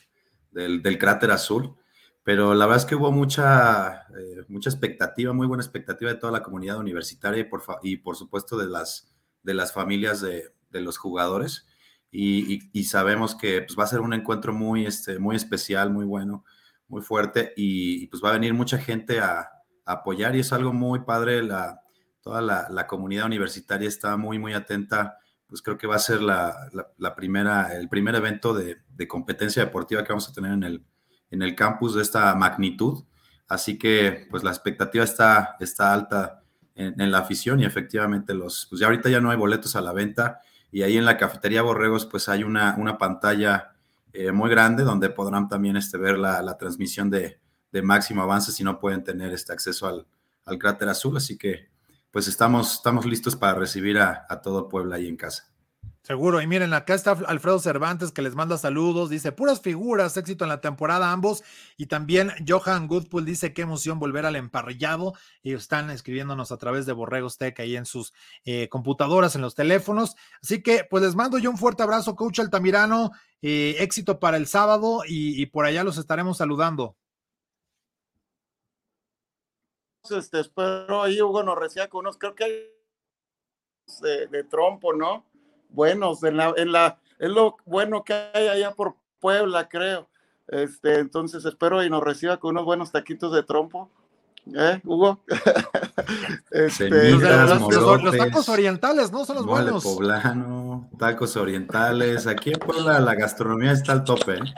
del, 0.50 0.98
cráter 0.98 1.30
azul, 1.30 1.76
pero 2.24 2.54
la 2.54 2.66
verdad 2.66 2.82
es 2.82 2.86
que 2.88 2.94
hubo 2.94 3.12
mucha, 3.12 4.06
eh, 4.18 4.44
mucha 4.48 4.70
expectativa, 4.70 5.32
muy 5.32 5.46
buena 5.46 5.62
expectativa 5.62 6.12
de 6.12 6.18
toda 6.18 6.32
la 6.32 6.42
comunidad 6.42 6.78
universitaria 6.78 7.40
y 7.40 7.44
por, 7.44 7.62
y 7.82 7.96
por 7.98 8.16
supuesto 8.16 8.56
de 8.56 8.66
las, 8.66 9.12
de 9.42 9.54
las 9.54 9.72
familias 9.72 10.20
de, 10.20 10.52
de 10.70 10.80
los 10.80 10.98
jugadores. 10.98 11.66
Y, 12.14 12.84
sabemos 12.84 13.34
que 13.34 13.62
pues, 13.62 13.78
va 13.78 13.84
a 13.84 13.86
ser 13.86 14.00
un 14.00 14.12
encuentro 14.12 14.52
muy, 14.52 14.84
este, 14.84 15.18
muy 15.18 15.34
especial, 15.34 15.90
muy 15.90 16.04
bueno, 16.04 16.44
muy 16.86 17.00
fuerte 17.00 17.54
y, 17.56 18.06
pues 18.08 18.22
va 18.22 18.30
a 18.30 18.34
venir 18.34 18.52
mucha 18.52 18.78
gente 18.78 19.20
a, 19.20 19.48
apoyar 19.84 20.36
y 20.36 20.40
es 20.40 20.52
algo 20.52 20.72
muy 20.72 21.00
padre. 21.00 21.42
La, 21.42 21.81
toda 22.22 22.40
la, 22.40 22.86
comunidad 22.86 23.26
universitaria 23.26 23.88
está 23.88 24.16
muy, 24.16 24.38
muy 24.38 24.54
atenta. 24.54 25.18
Pues 25.46 25.60
creo 25.60 25.76
que 25.76 25.86
va 25.86 25.96
a 25.96 25.98
ser 25.98 26.22
la, 26.22 26.70
primera, 27.14 27.74
el 27.76 27.88
primer 27.88 28.14
evento 28.14 28.54
de, 28.54 28.78
competencia 29.08 29.64
deportiva 29.64 30.04
que 30.04 30.12
vamos 30.12 30.28
a 30.28 30.32
tener 30.32 30.52
en 30.52 30.62
el, 30.62 30.84
en 31.30 31.42
el 31.42 31.54
campus 31.54 31.94
de 31.94 32.02
esta 32.02 32.34
magnitud. 32.34 33.04
Así 33.48 33.76
que 33.76 34.26
pues 34.30 34.44
la 34.44 34.50
expectativa 34.50 35.04
está, 35.04 35.56
está 35.60 35.92
alta 35.92 36.42
en, 36.74 37.10
la 37.10 37.18
afición 37.18 37.60
y 37.60 37.64
efectivamente 37.64 38.32
los, 38.32 38.66
pues 38.70 38.80
ya 38.80 38.86
ahorita 38.86 39.10
ya 39.10 39.20
no 39.20 39.30
hay 39.30 39.36
boletos 39.36 39.76
a 39.76 39.82
la 39.82 39.92
venta 39.92 40.40
y 40.70 40.82
ahí 40.82 40.96
en 40.96 41.04
la 41.04 41.18
cafetería 41.18 41.60
Borregos 41.60 42.06
pues 42.06 42.30
hay 42.30 42.44
una, 42.44 42.76
una 42.78 42.96
pantalla 42.96 43.72
eh, 44.14 44.32
muy 44.32 44.48
grande 44.48 44.84
donde 44.84 45.10
podrán 45.10 45.48
también 45.48 45.76
este, 45.76 45.98
ver 45.98 46.18
la, 46.18 46.56
transmisión 46.56 47.10
de, 47.10 47.40
máximo 47.82 48.22
avance 48.22 48.52
si 48.52 48.64
no 48.64 48.78
pueden 48.78 49.02
tener 49.04 49.32
este 49.32 49.52
acceso 49.52 49.86
al, 49.86 50.06
al 50.46 50.58
cráter 50.58 50.88
azul. 50.88 51.16
Así 51.16 51.36
que 51.36 51.71
pues 52.12 52.28
estamos, 52.28 52.74
estamos 52.74 53.04
listos 53.04 53.34
para 53.34 53.54
recibir 53.54 53.98
a, 53.98 54.26
a 54.28 54.40
todo 54.40 54.68
Puebla 54.68 54.96
ahí 54.96 55.08
en 55.08 55.16
casa. 55.16 55.52
Seguro, 56.04 56.42
y 56.42 56.48
miren, 56.48 56.74
acá 56.74 56.94
está 56.94 57.12
Alfredo 57.12 57.60
Cervantes 57.60 58.10
que 58.10 58.22
les 58.22 58.34
manda 58.34 58.58
saludos, 58.58 59.08
dice 59.08 59.30
puras 59.30 59.60
figuras, 59.60 60.16
éxito 60.16 60.44
en 60.44 60.48
la 60.48 60.60
temporada 60.60 61.12
ambos, 61.12 61.44
y 61.76 61.86
también 61.86 62.32
Johan 62.46 62.88
Goodpool 62.88 63.24
dice 63.24 63.52
qué 63.52 63.62
emoción 63.62 64.00
volver 64.00 64.26
al 64.26 64.34
emparrillado, 64.34 65.14
y 65.44 65.52
están 65.52 65.90
escribiéndonos 65.90 66.50
a 66.50 66.56
través 66.56 66.86
de 66.86 66.92
Borregos 66.92 67.38
Tech 67.38 67.58
ahí 67.60 67.76
en 67.76 67.86
sus 67.86 68.12
eh, 68.44 68.68
computadoras, 68.68 69.36
en 69.36 69.42
los 69.42 69.54
teléfonos, 69.54 70.16
así 70.42 70.60
que 70.60 70.84
pues 70.90 71.04
les 71.04 71.14
mando 71.14 71.38
yo 71.38 71.50
un 71.50 71.56
fuerte 71.56 71.84
abrazo, 71.84 72.16
coach 72.16 72.40
Altamirano, 72.40 73.12
eh, 73.40 73.76
éxito 73.78 74.18
para 74.18 74.38
el 74.38 74.48
sábado, 74.48 75.02
y, 75.06 75.46
por 75.46 75.66
allá 75.66 75.84
los 75.84 75.98
estaremos 75.98 76.38
saludando. 76.38 76.96
Este, 80.10 80.40
espero 80.40 81.02
ahí 81.02 81.20
Hugo 81.22 81.42
nos 81.42 81.60
decía 81.60 81.88
con 81.88 82.00
unos, 82.00 82.18
creo 82.18 82.34
que 82.34 82.44
hay 82.44 82.52
de, 84.00 84.26
de 84.26 84.44
trompo, 84.44 84.92
¿no? 84.92 85.24
buenos 85.72 86.22
en 86.22 86.36
la, 86.36 86.52
en 86.56 86.72
la, 86.72 86.98
es 87.18 87.30
lo 87.30 87.56
bueno 87.64 88.04
que 88.04 88.14
hay 88.34 88.48
allá 88.48 88.72
por 88.72 88.96
Puebla, 89.20 89.68
creo. 89.68 90.08
Este, 90.48 90.98
entonces 90.98 91.44
espero 91.44 91.82
y 91.82 91.90
nos 91.90 92.02
reciba 92.02 92.38
con 92.38 92.50
unos 92.50 92.64
buenos 92.64 92.92
taquitos 92.92 93.32
de 93.32 93.42
trompo. 93.42 93.90
¿Eh, 94.46 94.80
Hugo? 94.84 95.20
este, 96.50 96.90
los, 96.90 98.16
tacos 98.16 98.48
orientales, 98.48 99.12
¿no? 99.12 99.24
Son 99.24 99.36
los 99.36 99.46
buenos. 99.46 99.84
poblano, 99.84 100.90
tacos 100.98 101.36
orientales. 101.36 102.26
Aquí 102.26 102.50
en 102.50 102.58
Puebla 102.58 102.98
la 102.98 103.14
gastronomía 103.14 103.72
está 103.72 103.92
al 103.92 104.02
tope. 104.02 104.34
¿eh? 104.34 104.54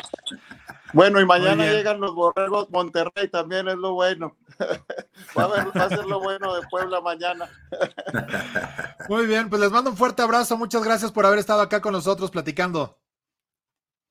Bueno, 0.94 1.20
y 1.20 1.26
mañana 1.26 1.64
llegan 1.64 2.00
los 2.00 2.14
borregos 2.14 2.70
Monterrey, 2.70 3.28
también 3.28 3.66
es 3.66 3.74
lo 3.74 3.94
bueno. 3.94 4.36
va, 5.36 5.44
a 5.74 5.88
ser 5.88 6.06
lo 6.06 6.20
bueno 6.20 6.54
de 6.54 6.62
Puebla 6.68 7.00
mañana. 7.00 7.50
Muy 9.08 9.26
bien, 9.26 9.50
pues 9.50 9.60
les 9.60 9.72
mando 9.72 9.90
un 9.90 9.96
fuerte 9.96 10.22
abrazo. 10.22 10.56
Muchas 10.56 10.84
gracias 10.84 11.10
por 11.10 11.26
haber 11.26 11.40
estado 11.40 11.62
acá 11.62 11.80
con 11.80 11.92
nosotros 11.92 12.30
platicando. 12.30 12.96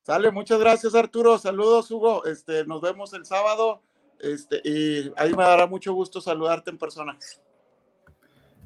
Sale, 0.02 0.30
muchas 0.30 0.60
gracias 0.60 0.94
Arturo. 0.94 1.38
Saludos, 1.38 1.90
Hugo. 1.90 2.26
Este, 2.26 2.66
nos 2.66 2.82
vemos 2.82 3.14
el 3.14 3.24
sábado. 3.24 3.82
Este, 4.20 4.60
y 4.62 5.10
ahí 5.16 5.32
me 5.34 5.42
dará 5.42 5.66
mucho 5.66 5.94
gusto 5.94 6.20
saludarte 6.20 6.70
en 6.70 6.76
persona. 6.76 7.16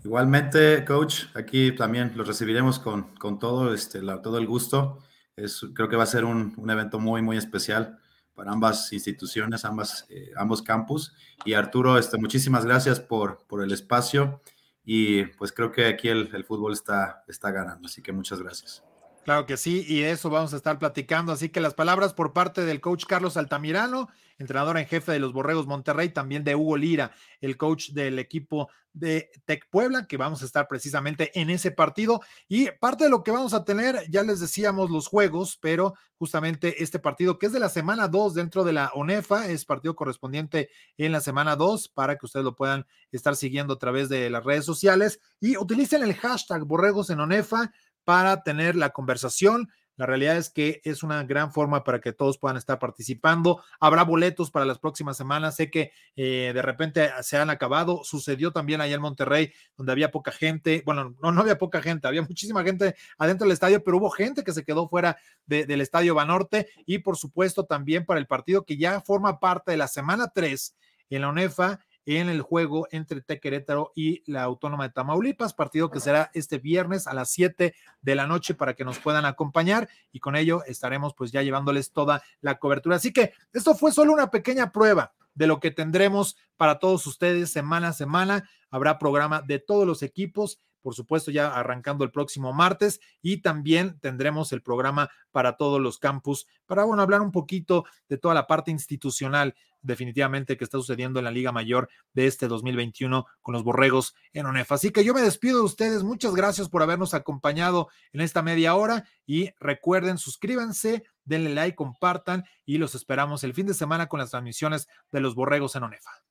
Igualmente, 0.04 0.84
coach, 0.84 1.26
aquí 1.36 1.70
también 1.70 2.12
los 2.16 2.26
recibiremos 2.26 2.80
con, 2.80 3.14
con 3.14 3.38
todo, 3.38 3.72
este, 3.72 4.00
todo 4.00 4.38
el 4.38 4.46
gusto. 4.48 4.98
Es, 5.36 5.64
creo 5.72 5.88
que 5.88 5.94
va 5.94 6.02
a 6.02 6.06
ser 6.06 6.24
un, 6.24 6.54
un 6.56 6.68
evento 6.68 6.98
muy, 6.98 7.22
muy 7.22 7.36
especial 7.36 8.00
para 8.38 8.52
ambas 8.52 8.92
instituciones, 8.92 9.64
ambas, 9.64 10.06
eh, 10.10 10.30
ambos 10.36 10.62
campus. 10.62 11.12
Y 11.44 11.54
Arturo, 11.54 11.98
este, 11.98 12.18
muchísimas 12.18 12.64
gracias 12.64 13.00
por, 13.00 13.44
por 13.48 13.64
el 13.64 13.72
espacio 13.72 14.40
y 14.84 15.24
pues 15.24 15.50
creo 15.50 15.72
que 15.72 15.86
aquí 15.86 16.06
el, 16.08 16.44
fútbol 16.44 16.72
está, 16.72 17.24
está 17.26 17.50
ganando, 17.50 17.88
así 17.88 18.00
que 18.00 18.12
muchas 18.12 18.40
gracias. 18.40 18.84
Claro 19.24 19.44
que 19.44 19.56
sí, 19.56 19.84
y 19.88 20.04
eso 20.04 20.30
vamos 20.30 20.54
a 20.54 20.56
estar 20.56 20.78
platicando. 20.78 21.32
Así 21.32 21.48
que 21.48 21.60
las 21.60 21.74
palabras 21.74 22.14
por 22.14 22.32
parte 22.32 22.64
del 22.64 22.80
coach 22.80 23.06
Carlos 23.06 23.36
Altamirano, 23.36 24.08
entrenador 24.38 24.78
en 24.78 24.86
jefe 24.86 25.12
de 25.12 25.18
los 25.18 25.32
Borregos 25.32 25.66
Monterrey, 25.66 26.10
también 26.10 26.44
de 26.44 26.54
Hugo 26.54 26.76
Lira, 26.76 27.12
el 27.40 27.56
coach 27.56 27.90
del 27.90 28.18
equipo 28.18 28.68
de 28.92 29.30
Tec 29.44 29.68
Puebla, 29.70 30.06
que 30.06 30.16
vamos 30.16 30.42
a 30.42 30.44
estar 30.44 30.66
precisamente 30.68 31.30
en 31.38 31.50
ese 31.50 31.70
partido. 31.70 32.20
Y 32.48 32.70
parte 32.80 33.04
de 33.04 33.10
lo 33.10 33.22
que 33.22 33.30
vamos 33.30 33.54
a 33.54 33.64
tener, 33.64 34.08
ya 34.10 34.22
les 34.22 34.40
decíamos 34.40 34.90
los 34.90 35.06
juegos, 35.06 35.58
pero 35.60 35.94
justamente 36.16 36.82
este 36.82 36.98
partido 36.98 37.38
que 37.38 37.46
es 37.46 37.52
de 37.52 37.60
la 37.60 37.68
semana 37.68 38.08
2 38.08 38.34
dentro 38.34 38.64
de 38.64 38.72
la 38.72 38.90
ONEFA, 38.94 39.48
es 39.48 39.64
partido 39.64 39.94
correspondiente 39.94 40.70
en 40.96 41.12
la 41.12 41.20
semana 41.20 41.56
2 41.56 41.88
para 41.88 42.16
que 42.16 42.26
ustedes 42.26 42.44
lo 42.44 42.56
puedan 42.56 42.86
estar 43.12 43.36
siguiendo 43.36 43.74
a 43.74 43.78
través 43.78 44.08
de 44.08 44.30
las 44.30 44.44
redes 44.44 44.64
sociales 44.64 45.20
y 45.40 45.56
utilicen 45.56 46.02
el 46.02 46.14
hashtag 46.14 46.64
Borregos 46.64 47.10
en 47.10 47.20
ONEFA 47.20 47.72
para 48.04 48.42
tener 48.42 48.74
la 48.74 48.90
conversación. 48.90 49.68
La 49.98 50.06
realidad 50.06 50.36
es 50.36 50.48
que 50.48 50.80
es 50.84 51.02
una 51.02 51.24
gran 51.24 51.52
forma 51.52 51.82
para 51.82 52.00
que 52.00 52.12
todos 52.12 52.38
puedan 52.38 52.56
estar 52.56 52.78
participando. 52.78 53.62
Habrá 53.80 54.04
boletos 54.04 54.48
para 54.52 54.64
las 54.64 54.78
próximas 54.78 55.16
semanas. 55.16 55.56
Sé 55.56 55.72
que 55.72 55.90
eh, 56.14 56.52
de 56.54 56.62
repente 56.62 57.10
se 57.22 57.36
han 57.36 57.50
acabado. 57.50 58.04
Sucedió 58.04 58.52
también 58.52 58.80
allá 58.80 58.94
en 58.94 59.00
Monterrey, 59.00 59.52
donde 59.76 59.90
había 59.90 60.12
poca 60.12 60.30
gente. 60.30 60.84
Bueno, 60.86 61.16
no, 61.20 61.32
no 61.32 61.40
había 61.40 61.58
poca 61.58 61.82
gente, 61.82 62.06
había 62.06 62.22
muchísima 62.22 62.62
gente 62.62 62.94
adentro 63.18 63.44
del 63.44 63.52
estadio, 63.52 63.82
pero 63.82 63.96
hubo 63.96 64.08
gente 64.08 64.44
que 64.44 64.52
se 64.52 64.64
quedó 64.64 64.88
fuera 64.88 65.18
del 65.46 65.80
estadio 65.80 66.14
Banorte. 66.14 66.68
Y 66.86 66.98
por 66.98 67.16
supuesto 67.16 67.64
también 67.64 68.06
para 68.06 68.20
el 68.20 68.28
partido 68.28 68.64
que 68.64 68.76
ya 68.76 69.00
forma 69.00 69.40
parte 69.40 69.72
de 69.72 69.78
la 69.78 69.88
semana 69.88 70.30
3 70.32 70.76
en 71.10 71.22
la 71.22 71.28
UNEFA 71.28 71.80
en 72.16 72.30
el 72.30 72.40
juego 72.40 72.88
entre 72.90 73.20
Tequerétaro 73.20 73.92
y 73.94 74.22
la 74.30 74.42
Autónoma 74.44 74.84
de 74.84 74.94
Tamaulipas, 74.94 75.52
partido 75.52 75.90
que 75.90 76.00
será 76.00 76.30
este 76.32 76.56
viernes 76.56 77.06
a 77.06 77.12
las 77.12 77.30
7 77.30 77.74
de 78.00 78.14
la 78.14 78.26
noche 78.26 78.54
para 78.54 78.72
que 78.72 78.84
nos 78.84 78.98
puedan 78.98 79.26
acompañar 79.26 79.90
y 80.10 80.20
con 80.20 80.34
ello 80.34 80.64
estaremos 80.64 81.12
pues 81.14 81.32
ya 81.32 81.42
llevándoles 81.42 81.92
toda 81.92 82.22
la 82.40 82.58
cobertura. 82.58 82.96
Así 82.96 83.12
que 83.12 83.34
esto 83.52 83.74
fue 83.74 83.92
solo 83.92 84.14
una 84.14 84.30
pequeña 84.30 84.72
prueba 84.72 85.12
de 85.34 85.46
lo 85.46 85.60
que 85.60 85.70
tendremos 85.70 86.38
para 86.56 86.78
todos 86.78 87.06
ustedes 87.06 87.52
semana 87.52 87.88
a 87.88 87.92
semana. 87.92 88.48
Habrá 88.70 88.98
programa 88.98 89.42
de 89.42 89.58
todos 89.58 89.86
los 89.86 90.02
equipos 90.02 90.60
por 90.82 90.94
supuesto, 90.94 91.30
ya 91.30 91.48
arrancando 91.48 92.04
el 92.04 92.10
próximo 92.10 92.52
martes 92.52 93.00
y 93.22 93.38
también 93.42 93.98
tendremos 94.00 94.52
el 94.52 94.62
programa 94.62 95.10
para 95.30 95.56
todos 95.56 95.80
los 95.80 95.98
campus 95.98 96.46
para, 96.66 96.84
bueno, 96.84 97.02
hablar 97.02 97.20
un 97.20 97.32
poquito 97.32 97.84
de 98.08 98.18
toda 98.18 98.34
la 98.34 98.46
parte 98.46 98.70
institucional 98.70 99.54
definitivamente 99.82 100.56
que 100.56 100.64
está 100.64 100.78
sucediendo 100.78 101.18
en 101.20 101.24
la 101.24 101.30
Liga 101.30 101.52
Mayor 101.52 101.88
de 102.12 102.26
este 102.26 102.48
2021 102.48 103.26
con 103.42 103.52
los 103.52 103.64
Borregos 103.64 104.14
en 104.32 104.46
ONEF. 104.46 104.72
Así 104.72 104.90
que 104.90 105.04
yo 105.04 105.14
me 105.14 105.22
despido 105.22 105.58
de 105.58 105.64
ustedes. 105.64 106.02
Muchas 106.02 106.34
gracias 106.34 106.68
por 106.68 106.82
habernos 106.82 107.14
acompañado 107.14 107.88
en 108.12 108.20
esta 108.20 108.42
media 108.42 108.74
hora 108.74 109.04
y 109.26 109.50
recuerden, 109.60 110.18
suscríbanse, 110.18 111.04
denle 111.24 111.54
like, 111.54 111.76
compartan 111.76 112.44
y 112.64 112.78
los 112.78 112.94
esperamos 112.94 113.44
el 113.44 113.54
fin 113.54 113.66
de 113.66 113.74
semana 113.74 114.06
con 114.06 114.18
las 114.20 114.30
transmisiones 114.30 114.88
de 115.12 115.20
los 115.20 115.34
Borregos 115.34 115.76
en 115.76 115.84
ONEFA. 115.84 116.27